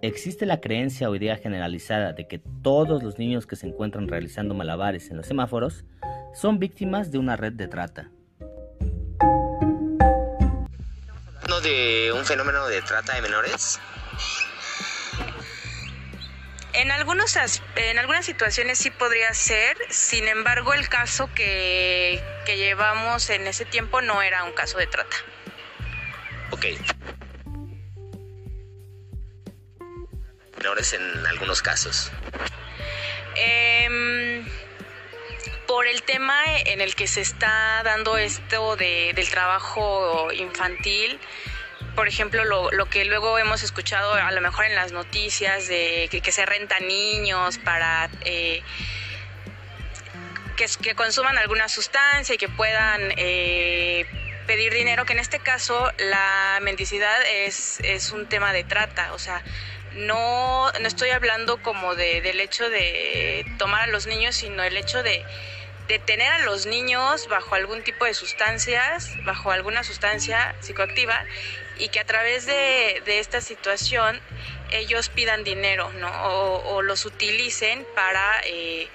Existe 0.00 0.46
la 0.46 0.60
creencia 0.60 1.10
o 1.10 1.16
idea 1.16 1.36
generalizada 1.36 2.12
de 2.12 2.28
que 2.28 2.40
todos 2.62 3.02
los 3.02 3.18
niños 3.18 3.48
que 3.48 3.56
se 3.56 3.66
encuentran 3.66 4.06
realizando 4.06 4.54
malabares 4.54 5.10
en 5.10 5.16
los 5.16 5.26
semáforos 5.26 5.84
son 6.32 6.60
víctimas 6.60 7.10
de 7.10 7.18
una 7.18 7.36
red 7.36 7.52
de 7.52 7.66
trata. 7.66 8.08
¿No 11.48 11.60
de 11.60 12.12
un 12.14 12.24
fenómeno 12.24 12.68
de 12.68 12.80
trata 12.82 13.16
de 13.16 13.22
menores? 13.22 13.80
En, 16.74 16.92
algunos, 16.92 17.36
en 17.74 17.98
algunas 17.98 18.24
situaciones 18.24 18.78
sí 18.78 18.92
podría 18.92 19.34
ser, 19.34 19.76
sin 19.90 20.28
embargo 20.28 20.74
el 20.74 20.88
caso 20.88 21.28
que, 21.34 22.22
que 22.46 22.56
llevamos 22.56 23.30
en 23.30 23.48
ese 23.48 23.64
tiempo 23.64 24.00
no 24.00 24.22
era 24.22 24.44
un 24.44 24.52
caso 24.52 24.78
de 24.78 24.86
trata. 24.86 25.16
Ok. 26.52 26.66
En 30.76 31.26
algunos 31.26 31.62
casos? 31.62 32.12
Em, 33.34 34.46
por 35.66 35.86
el 35.86 36.02
tema 36.02 36.42
en 36.66 36.80
el 36.80 36.94
que 36.94 37.06
se 37.06 37.20
está 37.20 37.82
dando 37.84 38.18
esto 38.18 38.76
del 38.76 39.30
trabajo 39.30 40.30
infantil, 40.32 41.18
por 41.94 42.06
ejemplo, 42.06 42.44
lo, 42.44 42.86
que 42.86 43.04
luego 43.06 43.38
hemos 43.38 43.62
escuchado 43.62 44.12
a 44.14 44.30
lo 44.30 44.40
mejor 44.40 44.66
en 44.66 44.74
las 44.74 44.92
noticias 44.92 45.68
de 45.68 46.08
que, 46.10 46.32
se 46.32 46.44
rentan 46.46 46.86
niños 46.86 47.58
para 47.58 48.10
eh, 48.24 48.62
que, 50.56 50.94
consuman 50.94 51.38
alguna 51.38 51.68
sustancia 51.68 52.34
y 52.34 52.38
que 52.38 52.48
puedan 52.48 53.12
eh, 53.16 54.06
pedir 54.46 54.72
dinero, 54.72 55.06
que 55.06 55.14
en 55.14 55.18
este 55.18 55.40
caso 55.40 55.92
la 55.98 56.58
mendicidad 56.62 57.16
es, 57.26 57.80
es 57.80 58.12
un 58.12 58.28
tema 58.28 58.52
de 58.52 58.64
trata, 58.64 59.12
o 59.12 59.18
sea, 59.18 59.42
no, 59.94 60.70
no 60.72 60.88
estoy 60.88 61.10
hablando 61.10 61.62
como 61.62 61.94
de, 61.94 62.20
del 62.20 62.40
hecho 62.40 62.68
de 62.68 63.44
tomar 63.58 63.82
a 63.82 63.86
los 63.86 64.06
niños, 64.06 64.36
sino 64.36 64.62
el 64.62 64.76
hecho 64.76 65.02
de, 65.02 65.24
de 65.88 65.98
tener 65.98 66.30
a 66.30 66.38
los 66.40 66.66
niños 66.66 67.28
bajo 67.28 67.54
algún 67.54 67.82
tipo 67.82 68.04
de 68.04 68.14
sustancias, 68.14 69.10
bajo 69.24 69.50
alguna 69.50 69.82
sustancia 69.82 70.54
psicoactiva, 70.60 71.24
y 71.78 71.88
que 71.88 72.00
a 72.00 72.04
través 72.04 72.44
de, 72.46 73.02
de 73.06 73.20
esta 73.20 73.40
situación 73.40 74.20
ellos 74.70 75.08
pidan 75.08 75.44
dinero, 75.44 75.90
¿no? 75.94 76.10
O, 76.64 76.82
los 76.82 77.04
utilicen 77.06 77.86
para, 77.94 78.40
eh, 78.44 78.88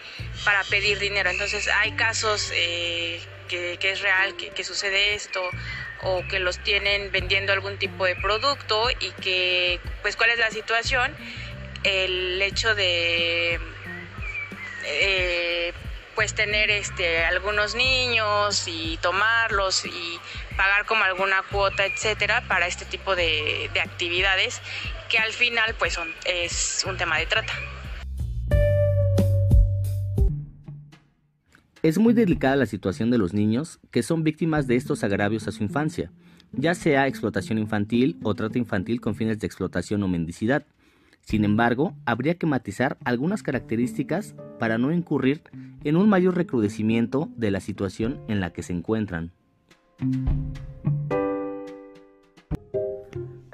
para 0.46 0.64
pedir 0.64 1.00
dinero. 1.00 1.30
Entonces 1.30 1.68
hay 1.68 1.92
casos 1.94 2.52
eh, 2.54 3.20
que, 3.48 3.78
es 3.82 4.02
real, 4.02 4.36
que, 4.36 4.50
que, 4.50 4.64
sucede 4.64 5.16
esto, 5.16 5.42
o 6.04 6.26
que 6.28 6.40
los 6.40 6.60
tienen 6.60 7.12
vendiendo 7.12 7.54
algún 7.54 7.78
tipo 7.78 8.06
de 8.06 8.16
producto 8.16 8.90
y 9.00 9.12
que, 9.22 9.80
pues, 10.02 10.16
¿cuál 10.16 10.32
es 10.32 10.40
la 10.40 10.52
situación? 10.52 11.16
El 11.84 12.42
hecho 12.42 12.76
de... 12.76 13.60
Eh, 14.86 15.74
pues 16.16 16.36
tener 16.36 16.70
este 16.70 17.26
algunos 17.26 17.74
niños 17.74 18.68
y 18.68 18.98
tomarlos 18.98 19.84
y 19.86 20.20
pagar 20.56 20.86
como 20.86 21.04
alguna 21.04 21.42
cuota 21.42 21.86
etcétera 21.86 22.44
para 22.48 22.68
este 22.68 22.86
tipo 22.86 23.16
de, 23.16 23.72
de 23.74 23.82
actividades 23.82 24.62
que 25.14 25.20
al 25.20 25.32
final 25.32 25.76
pues 25.76 25.94
son, 25.94 26.12
es 26.26 26.84
un 26.88 26.98
tema 26.98 27.20
de 27.20 27.28
trata. 27.28 27.54
Es 31.84 32.00
muy 32.00 32.14
delicada 32.14 32.56
la 32.56 32.66
situación 32.66 33.12
de 33.12 33.18
los 33.18 33.34
niños 33.34 33.82
que 33.92 34.04
son 34.04 34.24
víctimas 34.24 34.68
de 34.68 34.78
estos 34.78 35.04
agravios 35.04 35.50
a 35.50 35.52
su 35.52 35.64
infancia, 35.64 36.14
ya 36.54 36.76
sea 36.76 37.08
explotación 37.08 37.58
infantil 37.58 38.18
o 38.24 38.34
trata 38.36 38.58
infantil 38.58 39.02
con 39.02 39.16
fines 39.16 39.38
de 39.40 39.48
explotación 39.48 40.02
o 40.02 40.08
mendicidad. 40.08 40.66
Sin 41.20 41.44
embargo, 41.44 41.94
habría 42.06 42.36
que 42.36 42.46
matizar 42.46 42.98
algunas 43.04 43.44
características 43.44 44.34
para 44.60 44.78
no 44.78 44.94
incurrir 44.94 45.44
en 45.84 45.98
un 45.98 46.08
mayor 46.08 46.38
recrudecimiento 46.38 47.30
de 47.36 47.52
la 47.52 47.60
situación 47.60 48.22
en 48.30 48.40
la 48.40 48.54
que 48.54 48.64
se 48.64 48.72
encuentran. 48.72 49.34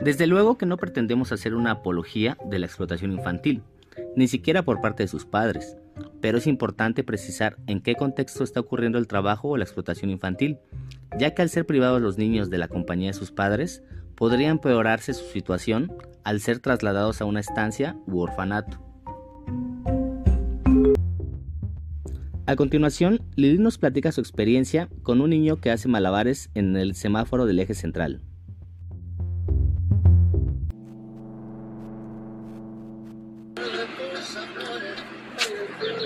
Desde 0.04 0.28
luego 0.28 0.56
que 0.60 0.68
no 0.68 0.78
pretendemos 0.78 1.32
hacer 1.32 1.56
una 1.56 1.72
apología 1.72 2.38
de 2.48 2.60
la 2.60 2.68
explotación 2.68 3.12
infantil, 3.12 3.64
ni 4.16 4.28
siquiera 4.28 4.62
por 4.62 4.82
parte 4.82 5.02
de 5.02 5.08
sus 5.08 5.26
padres, 5.26 5.78
pero 6.22 6.38
es 6.38 6.48
importante 6.48 7.04
precisar 7.04 7.58
en 7.68 7.82
qué 7.82 7.96
contexto 7.96 8.44
está 8.44 8.60
ocurriendo 8.60 8.98
el 8.98 9.08
trabajo 9.08 9.50
o 9.50 9.58
la 9.58 9.64
explotación 9.64 10.12
infantil, 10.12 10.58
ya 11.18 11.34
que 11.34 11.42
al 11.42 11.50
ser 11.50 11.66
privados 11.66 12.02
los 12.02 12.18
niños 12.18 12.50
de 12.50 12.58
la 12.58 12.68
compañía 12.68 13.08
de 13.08 13.14
sus 13.14 13.32
padres, 13.32 13.84
podría 14.16 14.50
empeorarse 14.50 15.14
su 15.14 15.26
situación 15.26 15.92
al 16.24 16.42
ser 16.42 16.60
trasladados 16.60 17.22
a 17.22 17.26
una 17.26 17.40
estancia 17.40 17.96
u 18.06 18.20
orfanato. 18.20 18.78
A 22.46 22.56
continuación, 22.56 23.22
Lili 23.36 23.60
nos 23.60 23.78
platica 23.78 24.12
su 24.12 24.22
experiencia 24.22 24.90
con 25.04 25.22
un 25.22 25.30
niño 25.30 25.58
que 25.58 25.70
hace 25.70 25.88
malabares 25.88 26.50
en 26.56 26.76
el 26.76 26.96
semáforo 26.96 27.46
del 27.46 27.60
eje 27.60 27.76
central. 27.76 28.22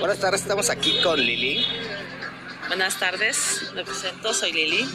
Buenas 0.04 0.20
tardes, 0.20 0.42
estamos 0.42 0.70
aquí 0.70 1.00
con 1.02 1.18
Lili. 1.18 1.66
Buenas 2.68 3.00
tardes, 3.00 3.72
me 3.74 3.86
presento, 3.86 4.34
soy 4.34 4.52
Lili. 4.52 4.86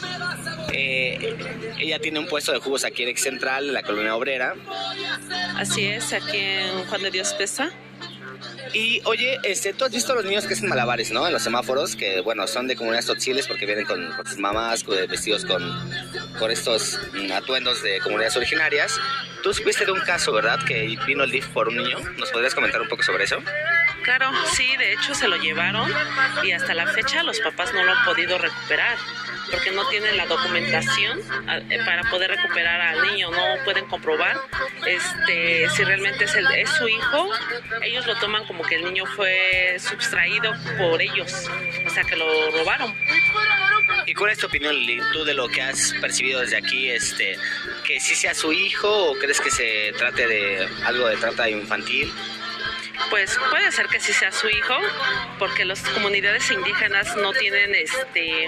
Eh, 0.71 1.35
ella 1.79 1.97
tiene 1.97 2.19
un 2.19 2.27
puesto 2.27 2.51
de 2.51 2.59
jugos 2.59 2.85
aquí 2.85 3.01
en 3.01 3.09
Ex 3.09 3.23
Central, 3.23 3.69
en 3.69 3.73
la 3.73 3.81
colonia 3.81 4.15
obrera. 4.15 4.53
Así 5.55 5.87
es, 5.87 6.13
aquí 6.13 6.37
en 6.37 6.85
Juan 6.85 7.01
de 7.01 7.09
Dios 7.09 7.33
Pesa. 7.33 7.71
Y 8.75 9.01
oye, 9.05 9.39
este, 9.41 9.73
tú 9.73 9.85
has 9.85 9.91
visto 9.91 10.13
a 10.13 10.15
los 10.15 10.25
niños 10.25 10.45
que 10.45 10.53
hacen 10.53 10.69
malabares, 10.69 11.09
¿no? 11.09 11.25
En 11.25 11.33
los 11.33 11.41
semáforos, 11.41 11.95
que 11.95 12.21
bueno, 12.21 12.45
son 12.45 12.67
de 12.67 12.75
comunidades 12.75 13.05
sociales 13.05 13.47
porque 13.47 13.65
vienen 13.65 13.85
con, 13.85 14.13
sus 14.27 14.37
mamás, 14.37 14.85
vestidos 14.85 15.43
con, 15.43 15.59
con 16.37 16.51
estos 16.51 16.99
mm, 17.13 17.31
atuendos 17.31 17.81
de 17.81 17.99
comunidades 18.01 18.37
originarias. 18.37 18.99
Tú 19.41 19.55
supiste 19.55 19.85
de 19.85 19.91
un 19.91 20.01
caso, 20.01 20.31
¿verdad? 20.31 20.59
Que 20.67 20.95
vino 21.07 21.23
el 21.23 21.31
DIF 21.31 21.47
por 21.47 21.69
un 21.69 21.77
niño. 21.77 21.97
¿Nos 22.19 22.29
podrías 22.29 22.53
comentar 22.53 22.79
un 22.79 22.87
poco 22.87 23.01
sobre 23.01 23.23
eso? 23.23 23.37
Claro, 24.03 24.31
sí, 24.53 24.75
de 24.77 24.93
hecho 24.93 25.13
se 25.13 25.27
lo 25.27 25.35
llevaron 25.37 25.91
y 26.43 26.51
hasta 26.51 26.73
la 26.73 26.87
fecha 26.87 27.23
los 27.23 27.39
papás 27.39 27.73
no 27.73 27.83
lo 27.83 27.91
han 27.91 28.05
podido 28.05 28.37
recuperar 28.37 28.97
porque 29.51 29.71
no 29.71 29.87
tienen 29.87 30.17
la 30.17 30.25
documentación 30.25 31.19
eh, 31.69 31.79
para 31.85 32.03
poder 32.09 32.31
recuperar 32.31 32.81
al 32.81 33.07
niño, 33.07 33.31
no 33.31 33.63
pueden 33.65 33.85
comprobar 33.85 34.39
este 34.85 35.69
si 35.69 35.83
realmente 35.83 36.25
es, 36.25 36.35
el, 36.35 36.47
es 36.51 36.69
su 36.69 36.87
hijo, 36.87 37.29
ellos 37.81 38.05
lo 38.05 38.15
toman 38.15 38.45
como 38.45 38.63
que 38.63 38.75
el 38.75 38.85
niño 38.85 39.05
fue 39.05 39.77
sustraído 39.79 40.53
por 40.77 41.01
ellos, 41.01 41.49
o 41.85 41.89
sea 41.89 42.03
que 42.03 42.15
lo 42.15 42.51
robaron. 42.51 42.95
¿Y 44.05 44.13
cuál 44.13 44.31
es 44.31 44.39
tu 44.39 44.47
opinión, 44.47 44.75
Lili, 44.75 45.01
tú 45.13 45.23
de 45.23 45.33
lo 45.33 45.47
que 45.47 45.61
has 45.61 45.93
percibido 46.01 46.41
desde 46.41 46.57
aquí, 46.57 46.89
este, 46.89 47.37
que 47.85 47.99
si 47.99 48.15
sea 48.15 48.33
su 48.33 48.51
hijo 48.51 49.11
o 49.11 49.15
crees 49.19 49.39
que 49.39 49.51
se 49.51 49.93
trate 49.97 50.27
de 50.27 50.67
algo 50.85 51.07
de 51.07 51.17
trata 51.17 51.49
infantil? 51.49 52.11
Pues 53.09 53.37
puede 53.49 53.71
ser 53.71 53.87
que 53.87 53.99
sí 53.99 54.13
sea 54.13 54.31
su 54.31 54.49
hijo, 54.49 54.75
porque 55.37 55.65
las 55.65 55.81
comunidades 55.81 56.49
indígenas 56.51 57.15
no 57.15 57.31
tienen 57.33 57.73
este 57.75 58.47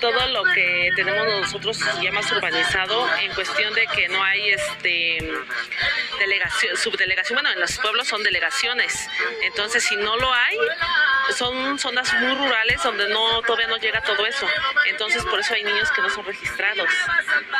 todo 0.00 0.26
lo 0.28 0.44
que 0.44 0.90
tenemos 0.94 1.26
nosotros 1.40 1.80
ya 2.02 2.12
más 2.12 2.30
urbanizado 2.32 3.06
en 3.18 3.32
cuestión 3.34 3.74
de 3.74 3.86
que 3.86 4.08
no 4.08 4.22
hay 4.22 4.50
este 4.50 5.18
delegación, 6.18 6.76
subdelegación, 6.76 7.36
bueno, 7.36 7.50
en 7.50 7.60
los 7.60 7.78
pueblos 7.78 8.08
son 8.08 8.22
delegaciones. 8.22 9.08
Entonces, 9.42 9.84
si 9.84 9.96
no 9.96 10.16
lo 10.16 10.32
hay, 10.32 10.58
son 11.36 11.78
zonas 11.78 12.12
muy 12.14 12.34
rurales 12.34 12.82
donde 12.82 13.08
no 13.08 13.42
todavía 13.42 13.66
no 13.68 13.76
llega 13.76 14.00
todo 14.02 14.26
eso. 14.26 14.46
Entonces, 14.88 15.24
por 15.24 15.40
eso 15.40 15.54
hay 15.54 15.64
niños 15.64 15.90
que 15.92 16.02
no 16.02 16.10
son 16.10 16.24
registrados. 16.24 16.88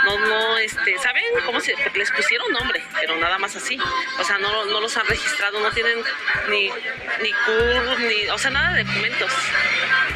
No 0.05 0.19
no 0.19 0.59
este, 0.59 0.99
¿saben 0.99 1.25
cómo 1.45 1.61
se 1.61 1.75
les 1.95 2.11
pusieron 2.11 2.53
nombre, 2.53 2.83
pero 3.01 3.17
nada 3.17 3.39
más 3.39 3.57
así. 3.57 3.79
O 4.19 4.25
sea, 4.25 4.39
no, 4.39 4.65
no 4.67 4.81
los 4.81 4.97
han 4.97 5.07
registrado, 5.07 5.61
no 5.61 5.71
tienen 5.73 5.96
ni, 6.49 6.71
ni 7.23 7.33
CUR, 7.33 8.01
ni, 8.01 8.29
o 8.29 8.39
sea, 8.39 8.51
nada 8.51 8.75
de 8.75 8.85
documentos. 8.85 9.33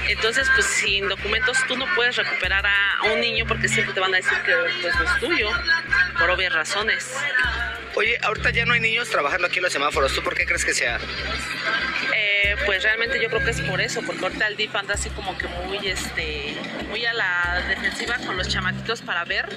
Entonces, 0.09 0.49
pues 0.55 0.66
sin 0.66 1.09
documentos 1.09 1.59
tú 1.69 1.77
no 1.77 1.87
puedes 1.95 2.16
recuperar 2.16 2.66
a, 2.66 3.03
un 3.12 3.21
niño 3.21 3.45
porque 3.47 3.69
siempre 3.69 3.95
te 3.95 4.01
van 4.01 4.12
a 4.12 4.19
decir 4.19 4.37
que 4.45 4.53
pues, 4.83 4.95
no 4.95 5.05
es 5.05 5.21
tuyo, 5.21 5.51
por 6.19 6.31
obvias 6.31 6.53
razones. 6.53 7.14
Oye, 7.95 8.19
ahorita 8.23 8.51
ya 8.51 8.64
no 8.66 8.73
hay 8.73 8.81
niños 8.81 9.09
trabajando 9.09 9.47
aquí 9.47 9.59
en 9.59 9.64
los 9.64 9.73
semáforos. 9.73 10.14
¿Tú 10.14 10.23
por 10.23 10.35
qué 10.35 10.47
crees 10.47 10.64
que 10.64 10.75
sea? 10.75 10.99
Eh, 12.14 12.57
pues 12.66 12.83
realmente 12.83 13.21
yo 13.21 13.29
creo 13.29 13.45
que 13.45 13.51
es 13.51 13.61
por 13.62 13.81
eso, 13.81 14.03
porque 14.03 14.25
ahorita 14.25 14.47
el 14.47 14.57
DIF 14.57 14.75
anda 14.75 14.95
así 14.95 15.11
como 15.11 15.37
que 15.37 15.49
muy, 15.49 15.79
este, 15.88 16.57
muy 16.88 17.05
a 17.05 17.12
la 17.12 17.64
defensiva 17.69 18.16
con 18.27 18.37
los 18.37 18.49
chamaquitos 18.49 19.03
para 19.03 19.25
ver 19.25 19.49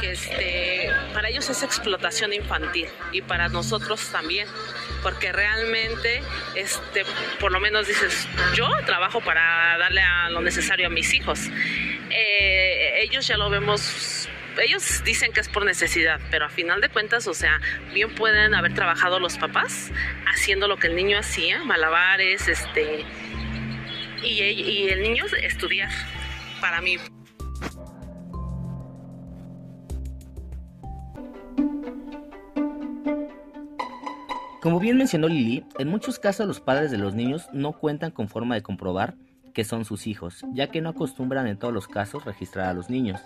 que 0.00 0.12
este, 0.12 0.90
para 1.12 1.28
ellos 1.28 1.48
es 1.48 1.62
explotación 1.62 2.32
infantil 2.32 2.88
y 3.12 3.22
para 3.22 3.48
nosotros 3.48 4.00
también 4.10 4.48
porque 5.06 5.30
realmente, 5.30 6.20
este, 6.56 7.04
por 7.38 7.52
lo 7.52 7.60
menos 7.60 7.86
dices, 7.86 8.28
yo 8.56 8.68
trabajo 8.86 9.20
para 9.20 9.78
darle 9.78 10.00
a 10.00 10.30
lo 10.30 10.40
necesario 10.40 10.88
a 10.88 10.90
mis 10.90 11.14
hijos. 11.14 11.42
Eh, 12.10 13.02
ellos 13.02 13.24
ya 13.24 13.36
lo 13.36 13.48
vemos 13.48 14.28
ellos 14.60 15.04
dicen 15.04 15.32
que 15.32 15.38
es 15.38 15.48
por 15.48 15.64
necesidad, 15.64 16.18
pero 16.32 16.46
a 16.46 16.48
final 16.48 16.80
de 16.80 16.88
cuentas, 16.88 17.28
o 17.28 17.34
sea, 17.34 17.60
bien 17.92 18.16
pueden 18.16 18.52
haber 18.52 18.74
trabajado 18.74 19.20
los 19.20 19.38
papás 19.38 19.92
haciendo 20.26 20.66
lo 20.66 20.76
que 20.76 20.88
el 20.88 20.96
niño 20.96 21.20
hacía, 21.20 21.62
malabares, 21.62 22.48
este, 22.48 23.04
y, 24.24 24.42
y 24.42 24.88
el 24.88 25.02
niño 25.02 25.26
estudiar. 25.40 25.90
Para 26.60 26.80
mí. 26.80 26.98
Como 34.66 34.80
bien 34.80 34.96
mencionó 34.96 35.28
Lili, 35.28 35.64
en 35.78 35.86
muchos 35.86 36.18
casos 36.18 36.44
los 36.44 36.58
padres 36.58 36.90
de 36.90 36.98
los 36.98 37.14
niños 37.14 37.48
no 37.52 37.70
cuentan 37.70 38.10
con 38.10 38.26
forma 38.26 38.56
de 38.56 38.64
comprobar 38.64 39.14
que 39.54 39.62
son 39.62 39.84
sus 39.84 40.08
hijos, 40.08 40.44
ya 40.54 40.72
que 40.72 40.80
no 40.80 40.88
acostumbran 40.88 41.46
en 41.46 41.56
todos 41.56 41.72
los 41.72 41.86
casos 41.86 42.24
registrar 42.24 42.66
a 42.66 42.74
los 42.74 42.90
niños. 42.90 43.20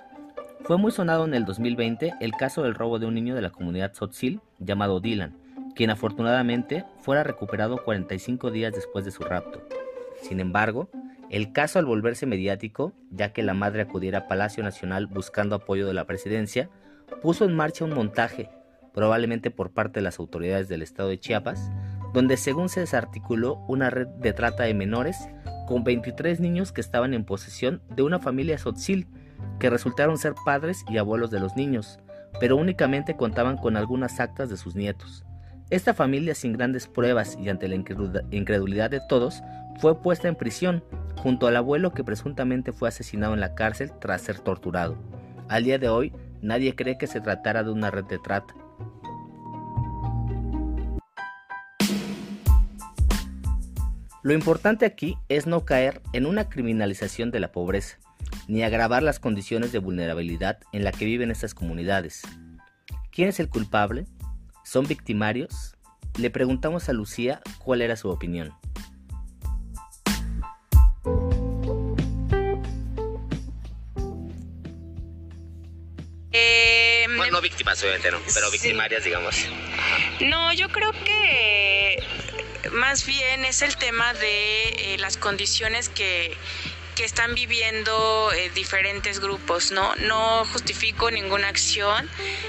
Fue 0.64 0.76
muy 0.76 0.92
sonado 0.92 1.24
en 1.24 1.33
el 1.33 1.46
2020 1.46 2.12
el 2.20 2.33
caso 2.33 2.62
del 2.62 2.74
robo 2.74 2.98
de 2.98 3.07
un 3.07 3.14
niño 3.14 3.35
de 3.35 3.40
la 3.40 3.48
comunidad 3.48 3.92
Tzotzil 3.92 4.42
llamado 4.59 5.00
Dylan, 5.00 5.35
quien 5.74 5.88
afortunadamente 5.88 6.85
fuera 6.98 7.24
recuperado 7.24 7.83
45 7.85 8.50
días 8.50 8.74
después 8.74 9.07
de 9.07 9.11
su 9.11 9.22
rapto. 9.22 9.62
Sin 10.20 10.40
embargo, 10.40 10.90
el 11.31 11.53
caso 11.53 11.79
al 11.79 11.87
volverse 11.87 12.26
mediático, 12.26 12.92
ya 13.11 13.33
que 13.33 13.42
la 13.42 13.55
madre 13.55 13.81
acudiera 13.81 14.18
a 14.18 14.29
Palacio 14.29 14.62
Nacional 14.62 15.07
buscando 15.07 15.57
apoyo 15.57 15.87
de 15.87 15.94
la 15.94 16.05
presidencia, 16.05 16.68
puso 17.22 17.46
en 17.46 17.57
marcha 17.57 17.87
un 17.87 17.94
montaje 17.94 18.50
probablemente 18.92 19.50
por 19.50 19.72
parte 19.72 20.00
de 20.00 20.05
las 20.05 20.18
autoridades 20.18 20.68
del 20.68 20.83
estado 20.83 21.09
de 21.09 21.18
Chiapas, 21.18 21.70
donde 22.12 22.37
según 22.37 22.68
se 22.68 22.81
desarticuló 22.81 23.64
una 23.68 23.90
red 23.90 24.07
de 24.07 24.33
trata 24.33 24.64
de 24.64 24.74
menores 24.74 25.16
con 25.66 25.85
23 25.85 26.40
niños 26.40 26.72
que 26.72 26.81
estaban 26.81 27.14
en 27.14 27.24
posesión 27.24 27.83
de 27.94 28.03
una 28.03 28.18
familia 28.18 28.59
sotzil, 28.59 29.07
que 29.59 29.70
resultaron 29.70 30.18
ser 30.18 30.35
padres 30.44 30.85
y 30.88 30.98
abuelos 30.98 31.31
de 31.31 31.40
los 31.40 31.55
niños, 31.57 32.00
pero 32.40 32.57
únicamente 32.57 33.16
contaban 33.16 33.57
con 33.57 33.76
algunas 33.76 34.18
actas 34.18 34.50
de 34.50 34.57
sus 34.57 34.74
nietos. 34.74 35.24
Esta 35.70 35.94
familia, 35.94 36.35
sin 36.35 36.53
grandes 36.53 36.88
pruebas 36.88 37.38
y 37.40 37.48
ante 37.48 37.68
la 37.68 37.76
incredulidad 37.76 38.90
de 38.90 39.00
todos, 39.09 39.42
fue 39.79 40.03
puesta 40.03 40.26
en 40.26 40.35
prisión, 40.35 40.83
junto 41.16 41.46
al 41.46 41.57
abuelo 41.57 41.92
que 41.92 42.03
presuntamente 42.03 42.72
fue 42.72 42.88
asesinado 42.88 43.35
en 43.35 43.40
la 43.40 43.55
cárcel 43.55 43.92
tras 44.00 44.22
ser 44.22 44.40
torturado. 44.40 44.98
Al 45.48 45.64
día 45.64 45.79
de 45.79 45.88
hoy, 45.88 46.12
nadie 46.42 46.74
cree 46.74 46.98
que 46.98 47.07
se 47.07 47.20
tratara 47.20 47.62
de 47.62 47.70
una 47.70 47.90
red 47.90 48.05
de 48.05 48.18
trata. 48.18 48.55
Lo 54.22 54.35
importante 54.35 54.85
aquí 54.85 55.16
es 55.30 55.46
no 55.46 55.64
caer 55.64 56.02
en 56.12 56.26
una 56.26 56.50
criminalización 56.50 57.30
de 57.30 57.40
la 57.40 57.52
pobreza, 57.52 57.98
ni 58.48 58.62
agravar 58.62 59.02
las 59.02 59.18
condiciones 59.18 59.72
de 59.72 59.78
vulnerabilidad 59.78 60.59
en 60.72 60.85
la 60.85 60.92
que 60.92 61.06
viven 61.06 61.30
estas 61.30 61.54
comunidades. 61.54 62.22
¿Quién 63.11 63.30
es 63.30 63.40
el 63.40 63.48
culpable? 63.48 64.04
¿Son 64.62 64.87
victimarios? 64.87 65.74
Le 66.18 66.28
preguntamos 66.28 66.90
a 66.90 66.92
Lucía 66.92 67.40
cuál 67.64 67.80
era 67.80 67.96
su 67.96 68.11
opinión. 68.11 68.52
Eh, 76.33 77.06
bueno, 77.16 77.33
no 77.33 77.40
víctimas, 77.40 77.83
obviamente, 77.83 78.11
no, 78.11 78.18
pero 78.35 78.50
victimarias, 78.50 79.02
digamos. 79.02 79.46
No, 80.20 80.52
yo 80.52 80.68
creo 80.68 80.92
que 80.92 81.50
más 82.73 83.07
bien 83.07 83.44
es 83.44 83.62
el 83.62 83.77
tema 83.77 84.12
de 84.14 84.94
eh, 84.94 84.99
las 84.99 85.16
condiciones 85.16 85.88
que, 85.88 86.37
que 86.96 87.05
están 87.05 87.35
viviendo 87.35 88.33
eh, 88.33 88.51
diferentes 88.55 89.20
grupos, 89.20 89.73
¿no? 89.73 89.94
No 89.96 90.44
justifico 90.46 91.11
ninguna 91.11 91.49
acción, 91.49 92.09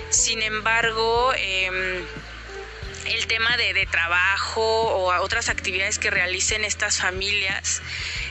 sin 0.10 0.42
embargo, 0.42 1.34
em, 1.36 2.04
el 3.06 3.28
tema 3.28 3.58
de, 3.58 3.74
de, 3.74 3.86
trabajo 3.86 4.62
o 4.62 5.22
otras 5.22 5.50
actividades 5.50 5.98
que 6.00 6.12
realicen 6.12 6.64
estas 6.64 7.00
familias 7.00 7.82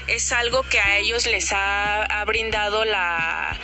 es 0.06 0.32
algo 0.32 0.62
que 0.62 0.80
a 0.80 0.98
ellos 0.98 1.26
les 1.26 1.52
ha, 1.52 2.02
ha 2.04 2.24
brindado 2.24 2.84
la, 2.84 3.58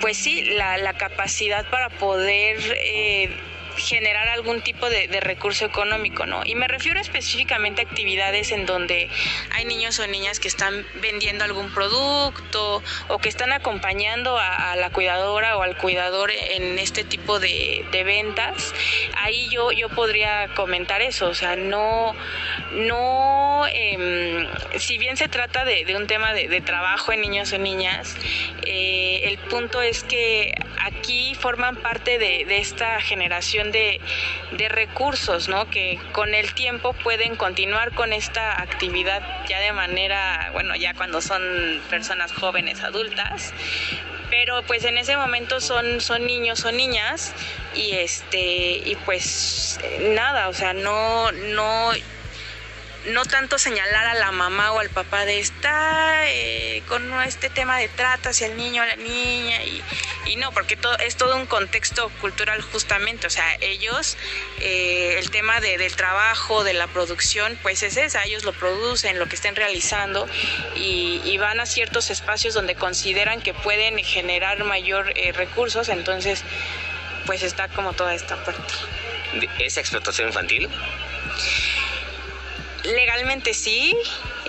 pues 0.00 0.16
sí, 0.16 0.42
la, 0.44 0.78
la 0.78 0.96
capacidad 0.96 1.68
para 1.70 1.90
poder... 1.90 2.58
Eh, 2.78 3.49
generar 3.80 4.28
algún 4.28 4.62
tipo 4.62 4.88
de, 4.88 5.08
recurso 5.20 5.64
económico, 5.64 6.26
¿no? 6.26 6.42
Y 6.44 6.54
me 6.54 6.68
refiero 6.68 7.00
específicamente 7.00 7.82
a 7.82 7.84
actividades 7.84 8.52
en 8.52 8.64
donde 8.64 9.10
hay 9.52 9.64
niños 9.64 9.98
o 9.98 10.06
niñas 10.06 10.40
que 10.40 10.48
están 10.48 10.86
vendiendo 11.02 11.44
algún 11.44 11.72
producto 11.74 12.82
o 13.08 13.18
que 13.18 13.28
están 13.28 13.52
acompañando 13.52 14.38
a, 14.38 14.76
la 14.76 14.90
cuidadora 14.90 15.56
o 15.56 15.62
al 15.62 15.76
cuidador 15.76 16.30
en 16.30 16.78
este 16.78 17.04
tipo 17.04 17.38
de, 17.38 17.86
ventas. 18.04 18.72
Ahí 19.18 19.48
yo, 19.50 19.72
yo 19.72 19.88
podría 19.90 20.48
comentar 20.54 21.02
eso, 21.02 21.28
o 21.28 21.34
sea, 21.34 21.56
no, 21.56 22.14
no, 22.72 23.64
em, 23.72 24.46
si 24.78 24.96
bien 24.96 25.16
se 25.16 25.28
trata 25.28 25.64
de, 25.64 25.96
un 25.96 26.06
tema 26.06 26.32
de, 26.32 26.60
trabajo 26.60 27.12
en 27.12 27.20
niños 27.20 27.52
o 27.52 27.58
niñas, 27.58 28.16
eh, 28.66 29.22
el 29.24 29.38
punto 29.38 29.82
es 29.82 30.02
que 30.04 30.54
aquí 30.78 31.34
forman 31.34 31.76
parte 31.76 32.18
de 32.18 32.58
esta 32.58 33.00
generación 33.00 33.69
de, 33.72 34.00
recursos, 34.68 35.48
¿no? 35.48 35.68
Que 35.70 35.98
con 36.12 36.34
el 36.34 36.52
tiempo 36.54 36.92
pueden 36.92 37.36
continuar 37.36 37.92
con 37.92 38.12
esta 38.12 38.60
actividad 38.60 39.22
ya 39.48 39.60
de 39.60 39.72
manera, 39.72 40.50
bueno, 40.52 40.74
ya 40.76 40.94
cuando 40.94 41.20
son 41.20 41.42
personas 41.88 42.32
jóvenes, 42.32 42.82
adultas, 42.82 43.52
pero 44.28 44.62
pues 44.62 44.84
en 44.84 44.96
ese 44.98 45.16
momento 45.16 45.60
son, 45.60 46.00
son 46.00 46.26
niños 46.26 46.64
o 46.64 46.72
niñas 46.72 47.34
y 47.74 47.92
este 47.92 48.38
y 48.84 48.96
pues 49.04 49.78
nada, 50.14 50.48
o 50.48 50.52
sea, 50.52 50.72
no, 50.72 51.32
no 51.32 51.92
no 53.06 53.24
tanto 53.24 53.58
señalar 53.58 54.06
a 54.06 54.14
la 54.14 54.30
mamá 54.30 54.72
o 54.72 54.80
al 54.80 54.90
papá 54.90 55.24
de 55.24 55.40
estar 55.40 56.24
eh, 56.28 56.82
con 56.88 57.22
este 57.22 57.48
tema 57.48 57.78
de 57.78 57.88
trata 57.88 58.30
hacia 58.30 58.46
el 58.46 58.56
niño 58.56 58.82
o 58.82 58.86
la 58.86 58.96
niña 58.96 59.62
y, 59.64 59.82
y 60.26 60.36
no, 60.36 60.52
porque 60.52 60.76
todo, 60.76 60.96
es 60.98 61.16
todo 61.16 61.36
un 61.36 61.46
contexto 61.46 62.10
cultural 62.20 62.60
justamente, 62.60 63.26
o 63.26 63.30
sea, 63.30 63.56
ellos, 63.60 64.16
eh, 64.60 65.16
el 65.18 65.30
tema 65.30 65.60
de, 65.60 65.78
del 65.78 65.96
trabajo, 65.96 66.62
de 66.62 66.74
la 66.74 66.86
producción, 66.88 67.58
pues 67.62 67.82
es 67.82 67.96
esa, 67.96 68.22
ellos 68.24 68.44
lo 68.44 68.52
producen, 68.52 69.18
lo 69.18 69.28
que 69.28 69.36
estén 69.36 69.56
realizando 69.56 70.28
y, 70.76 71.38
van 71.40 71.58
a 71.58 71.64
ciertos 71.64 72.10
espacios 72.10 72.52
donde 72.52 72.74
consideran 72.74 73.40
que 73.40 73.54
pueden 73.54 73.96
generar 74.04 74.62
mayor 74.62 75.10
eh, 75.16 75.32
recursos, 75.32 75.88
entonces 75.88 76.44
pues 77.24 77.42
está 77.42 77.68
como 77.68 77.94
toda 77.94 78.14
esta 78.14 78.36
parte. 78.44 78.74
¿Es 79.58 79.78
explotación 79.78 80.28
infantil? 80.28 80.68
Legalmente 82.84 83.52
sí, 83.54 83.94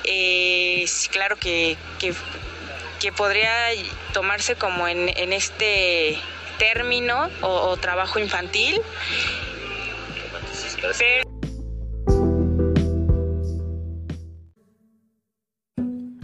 eh, 0.06 0.86
claro 1.12 1.38
que, 1.38 1.78
que, 2.00 3.12
podría 3.12 3.52
tomarse 4.14 4.56
como 4.56 4.88
en, 4.88 5.10
este 5.34 6.18
término 6.58 7.30
o, 7.42 7.76
trabajo 7.78 8.20
infantil. 8.20 8.82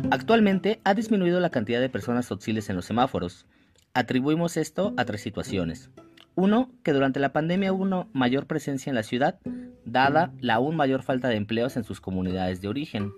Actualmente 0.10 0.80
ha 0.86 0.94
disminuido 0.94 1.40
la 1.42 1.50
cantidad 1.50 1.82
de 1.82 1.90
personas 1.90 2.32
hostiles 2.32 2.70
en 2.70 2.78
los 2.78 2.86
semáforos. 2.86 3.46
Atribuimos 3.94 4.56
esto 4.56 4.94
a 4.96 5.04
tres 5.04 5.22
situaciones. 5.22 5.90
Uno, 6.38 6.70
que 6.84 6.94
durante 6.94 7.20
la 7.20 7.34
pandemia 7.34 7.74
hubo 7.74 7.82
una 7.82 8.08
mayor 8.14 8.46
presencia 8.46 8.92
en 8.92 8.96
la 8.96 9.02
ciudad, 9.02 9.40
dada 9.86 10.32
la 10.40 10.54
aún 10.54 10.76
mayor 10.76 11.02
falta 11.02 11.30
de 11.30 11.36
empleos 11.36 11.78
en 11.78 11.84
sus 11.84 12.00
comunidades 12.00 12.62
de 12.62 12.68
origen. 12.68 13.12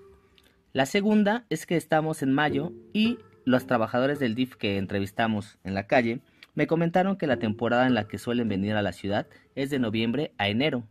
La 0.72 0.86
segunda 0.86 1.46
es 1.50 1.66
que 1.66 1.76
estamos 1.76 2.24
en 2.24 2.32
mayo 2.32 2.72
y 2.94 3.18
los 3.44 3.68
trabajadores 3.68 4.20
del 4.20 4.36
DIF 4.36 4.56
que 4.56 4.78
entrevistamos 4.78 5.58
en 5.66 5.74
la 5.74 5.86
calle 5.86 6.22
me 6.56 6.66
comentaron 6.66 7.18
que 7.18 7.28
la 7.28 7.40
temporada 7.40 7.88
en 7.88 7.94
la 7.94 8.08
que 8.08 8.20
suelen 8.20 8.48
venir 8.48 8.76
a 8.76 8.82
la 8.82 8.94
ciudad 8.94 9.28
es 9.54 9.70
de 9.70 9.80
noviembre 9.80 10.32
a 10.38 10.48
enero. 10.48 10.88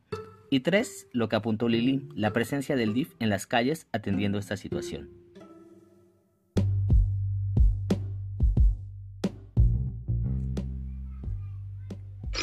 Y 0.50 0.60
tres, 0.60 1.08
lo 1.12 1.30
que 1.30 1.36
apuntó 1.36 1.66
Lili, 1.66 2.10
la 2.14 2.34
presencia 2.34 2.76
del 2.76 2.92
DIF 2.92 3.14
en 3.20 3.30
las 3.30 3.46
calles 3.46 3.86
atendiendo 3.90 4.38
esta 4.38 4.58
situación. 4.58 5.17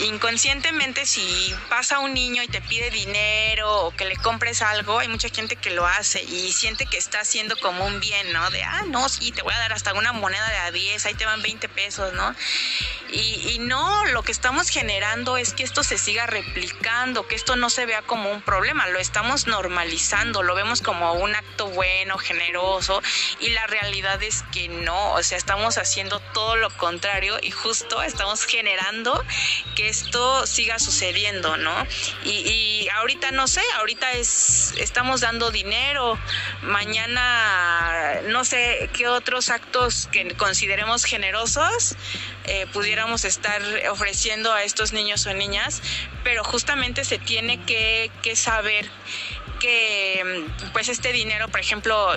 Inconscientemente 0.05 1.05
si 1.05 1.53
pasa 1.69 1.99
un 1.99 2.13
niño 2.13 2.43
y 2.43 2.47
te 2.47 2.61
pide 2.61 2.89
dinero 2.89 3.85
o 3.85 3.95
que 3.95 4.05
le 4.05 4.15
compres 4.17 4.61
algo, 4.61 4.99
hay 4.99 5.07
mucha 5.07 5.29
gente 5.29 5.55
que 5.55 5.71
lo 5.71 5.85
hace 5.85 6.23
y 6.23 6.51
siente 6.51 6.85
que 6.85 6.97
está 6.97 7.21
haciendo 7.21 7.57
como 7.57 7.85
un 7.85 7.99
bien, 7.99 8.33
¿no? 8.33 8.49
De, 8.49 8.63
ah, 8.63 8.83
no, 8.87 9.09
sí, 9.09 9.31
te 9.31 9.41
voy 9.41 9.53
a 9.53 9.59
dar 9.59 9.73
hasta 9.73 9.93
una 9.93 10.13
moneda 10.13 10.47
de 10.49 10.57
a 10.57 10.71
10, 10.71 11.05
ahí 11.05 11.13
te 11.13 11.25
van 11.25 11.41
20 11.41 11.69
pesos, 11.69 12.13
¿no? 12.13 12.35
Y, 13.11 13.51
y 13.53 13.59
no, 13.59 14.05
lo 14.07 14.23
que 14.23 14.31
estamos 14.31 14.69
generando 14.69 15.37
es 15.37 15.53
que 15.53 15.63
esto 15.63 15.83
se 15.83 15.97
siga 15.97 16.25
replicando, 16.25 17.27
que 17.27 17.35
esto 17.35 17.55
no 17.55 17.69
se 17.69 17.85
vea 17.85 18.01
como 18.01 18.31
un 18.31 18.41
problema, 18.41 18.87
lo 18.87 18.99
estamos 18.99 19.47
normalizando, 19.47 20.43
lo 20.43 20.55
vemos 20.55 20.81
como 20.81 21.13
un 21.13 21.35
acto 21.35 21.67
bueno, 21.67 22.17
generoso 22.17 23.01
y 23.39 23.49
la 23.49 23.67
realidad 23.67 24.21
es 24.23 24.43
que 24.51 24.67
no, 24.67 25.13
o 25.13 25.23
sea, 25.23 25.37
estamos 25.37 25.77
haciendo 25.77 26.19
todo 26.33 26.55
lo 26.55 26.75
contrario 26.77 27.37
y 27.41 27.51
justo 27.51 28.01
estamos 28.01 28.45
generando 28.45 29.23
que 29.75 29.89
esto 29.95 30.45
siga 30.45 30.79
sucediendo, 30.79 31.58
¿no? 31.58 31.73
Y, 32.23 32.88
ahorita 32.95 33.31
no 33.31 33.47
sé, 33.47 33.62
ahorita 33.77 34.13
es, 34.13 34.73
estamos 34.77 35.21
dando 35.21 35.51
dinero, 35.51 36.17
mañana 36.62 38.21
no 38.27 38.46
sé 38.46 38.89
qué 38.93 39.08
otros 39.08 39.50
actos 39.50 40.08
que 40.12 40.35
consideremos 40.35 41.04
generosos 41.04 41.96
eh, 42.46 42.67
pudiéramos 42.73 43.25
estar 43.25 43.62
ofreciendo 43.89 44.54
a 44.54 44.63
estos 44.63 44.93
niños 44.93 45.25
o 45.25 45.33
niñas, 45.33 45.81
pero 46.23 46.43
justamente 46.43 47.04
se 47.04 47.17
tiene 47.17 47.62
que, 47.63 48.12
que 48.21 48.35
saber 48.35 48.89
que 49.60 50.46
pues 50.73 50.89
este 50.89 51.12
dinero, 51.12 51.48
por 51.48 51.60
ejemplo, 51.60 52.15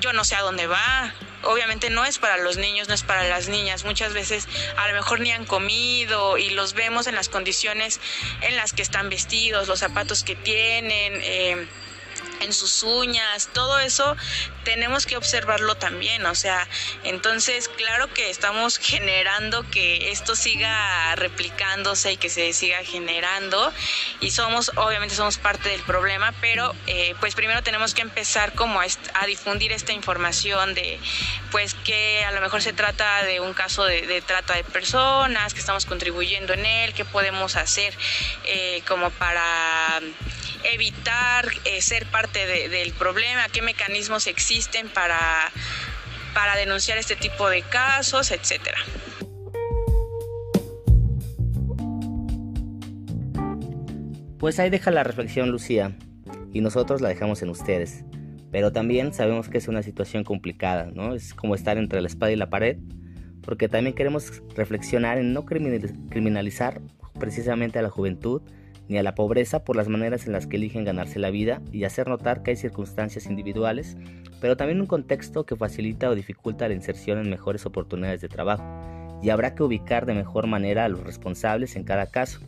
yo 0.00 0.12
no 0.12 0.24
sé 0.24 0.34
a 0.34 0.42
dónde 0.42 0.66
va, 0.66 1.12
obviamente 1.42 1.90
no 1.90 2.04
es 2.04 2.18
para 2.18 2.36
los 2.38 2.56
niños, 2.56 2.88
no 2.88 2.94
es 2.94 3.02
para 3.02 3.24
las 3.28 3.48
niñas. 3.48 3.84
Muchas 3.84 4.12
veces 4.12 4.48
a 4.76 4.88
lo 4.88 4.94
mejor 4.94 5.20
ni 5.20 5.32
han 5.32 5.44
comido 5.44 6.38
y 6.38 6.50
los 6.50 6.74
vemos 6.74 7.06
en 7.06 7.14
las 7.14 7.28
condiciones 7.28 8.00
en 8.40 8.56
las 8.56 8.72
que 8.72 8.82
están 8.82 9.08
vestidos, 9.08 9.68
los 9.68 9.80
zapatos 9.80 10.22
que 10.24 10.36
tienen. 10.36 11.14
Eh, 11.22 11.66
en 12.42 12.52
sus 12.52 12.82
uñas, 12.82 13.48
todo 13.52 13.78
eso 13.78 14.16
tenemos 14.64 15.06
que 15.06 15.16
observarlo 15.16 15.74
también, 15.74 16.24
o 16.26 16.34
sea, 16.34 16.66
entonces 17.04 17.68
claro 17.68 18.12
que 18.12 18.30
estamos 18.30 18.78
generando 18.78 19.68
que 19.70 20.10
esto 20.10 20.36
siga 20.36 21.14
replicándose 21.16 22.12
y 22.12 22.16
que 22.16 22.28
se 22.28 22.52
siga 22.52 22.78
generando 22.84 23.72
y 24.20 24.30
somos, 24.30 24.72
obviamente 24.76 25.14
somos 25.14 25.38
parte 25.38 25.68
del 25.68 25.82
problema, 25.82 26.32
pero 26.40 26.74
eh, 26.86 27.14
pues 27.20 27.34
primero 27.34 27.62
tenemos 27.62 27.94
que 27.94 28.02
empezar 28.02 28.52
como 28.54 28.80
a, 28.80 28.86
difundir 29.26 29.72
esta 29.72 29.92
información 29.92 30.74
de 30.74 30.98
pues 31.50 31.74
que 31.74 32.24
a 32.24 32.32
lo 32.32 32.40
mejor 32.40 32.62
se 32.62 32.72
trata 32.72 33.24
de 33.24 33.40
un 33.40 33.54
caso 33.54 33.84
de, 33.84 34.22
trata 34.26 34.54
de 34.54 34.64
personas, 34.64 35.54
que 35.54 35.60
estamos 35.60 35.86
contribuyendo 35.86 36.52
en 36.52 36.66
él, 36.66 36.94
qué 36.94 37.04
podemos 37.04 37.56
hacer 37.56 37.94
eh, 38.44 38.82
como 38.86 39.10
para 39.10 40.00
evitar 40.64 41.46
eh, 41.64 41.80
ser 41.82 42.06
parte 42.06 42.46
del 42.68 42.92
problema, 42.92 43.48
qué 43.52 43.62
mecanismos 43.62 44.26
existen 44.26 44.88
para, 44.88 45.18
para 46.34 46.56
denunciar 46.56 46.98
este 46.98 47.16
tipo 47.16 47.48
de 47.48 47.62
casos, 47.62 48.30
etcétera. 48.30 48.78
Pues 54.38 54.58
ahí 54.58 54.70
deja 54.70 54.90
la 54.90 55.04
reflexión 55.04 55.50
Lucía 55.50 55.96
y 56.52 56.60
nosotros 56.60 57.00
la 57.00 57.08
dejamos 57.08 57.42
en 57.42 57.50
ustedes. 57.50 58.04
Pero 58.50 58.72
también 58.72 59.14
sabemos 59.14 59.48
que 59.48 59.58
es 59.58 59.68
una 59.68 59.82
situación 59.82 60.24
complicada, 60.24 60.90
¿no? 60.92 61.14
Es 61.14 61.32
como 61.32 61.54
estar 61.54 61.78
entre 61.78 62.00
la 62.00 62.08
espada 62.08 62.32
y 62.32 62.36
la 62.36 62.50
pared, 62.50 62.76
porque 63.40 63.68
también 63.68 63.94
queremos 63.94 64.42
reflexionar 64.54 65.18
en 65.18 65.32
no 65.32 65.46
criminalizar 65.46 66.82
precisamente 67.18 67.78
a 67.78 67.82
la 67.82 67.90
juventud 67.90 68.42
ni 68.92 68.98
a 68.98 69.02
la 69.02 69.14
pobreza 69.14 69.64
por 69.64 69.74
las 69.74 69.88
maneras 69.88 70.26
en 70.26 70.34
las 70.34 70.46
que 70.46 70.58
eligen 70.58 70.84
ganarse 70.84 71.18
la 71.18 71.30
vida 71.30 71.62
y 71.72 71.84
hacer 71.84 72.08
notar 72.08 72.42
que 72.42 72.50
hay 72.50 72.56
circunstancias 72.56 73.24
individuales, 73.24 73.96
pero 74.38 74.58
también 74.58 74.82
un 74.82 74.86
contexto 74.86 75.46
que 75.46 75.56
facilita 75.56 76.10
o 76.10 76.14
dificulta 76.14 76.68
la 76.68 76.74
inserción 76.74 77.18
en 77.18 77.30
mejores 77.30 77.64
oportunidades 77.64 78.20
de 78.20 78.28
trabajo, 78.28 78.62
y 79.22 79.30
habrá 79.30 79.54
que 79.54 79.62
ubicar 79.62 80.04
de 80.04 80.12
mejor 80.12 80.46
manera 80.46 80.84
a 80.84 80.90
los 80.90 81.02
responsables 81.02 81.74
en 81.74 81.84
cada 81.84 82.04
caso, 82.04 82.40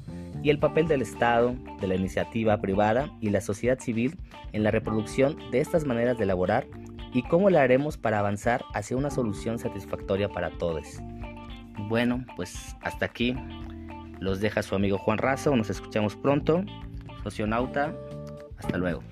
y 0.43 0.51
el 0.51 0.59
papel 0.59 0.87
del 0.87 1.01
Estado, 1.01 1.55
de 1.81 1.87
la 1.87 1.95
iniciativa 1.95 2.61
privada 2.61 3.11
y 3.23 3.31
la 3.31 3.41
sociedad 3.41 3.79
civil 3.79 4.19
en 4.53 4.65
la 4.65 4.71
reproducción 4.71 5.39
de 5.51 5.61
estas 5.61 5.87
maneras 5.87 6.19
de 6.19 6.25
elaborar 6.25 6.67
y 7.15 7.23
cómo 7.23 7.49
lo 7.49 7.59
haremos 7.59 7.97
para 7.97 8.19
avanzar 8.19 8.63
hacia 8.75 8.99
una 8.99 9.11
solución 9.11 9.59
satisfactoria 9.59 10.29
para 10.29 10.51
todos. 10.51 10.99
Bueno, 11.89 12.23
pues 12.37 12.77
hasta 12.83 13.07
aquí 13.07 13.35
los 14.25 14.41
deja 14.41 14.63
su 14.63 14.75
amigo 14.75 14.97
Juan 14.97 15.19
Razo. 15.19 15.55
Nos 15.55 15.69
escuchamos 15.69 16.17
pronto. 16.17 16.65
Socionauta, 17.23 17.95
hasta 18.57 18.79
luego. 18.79 19.03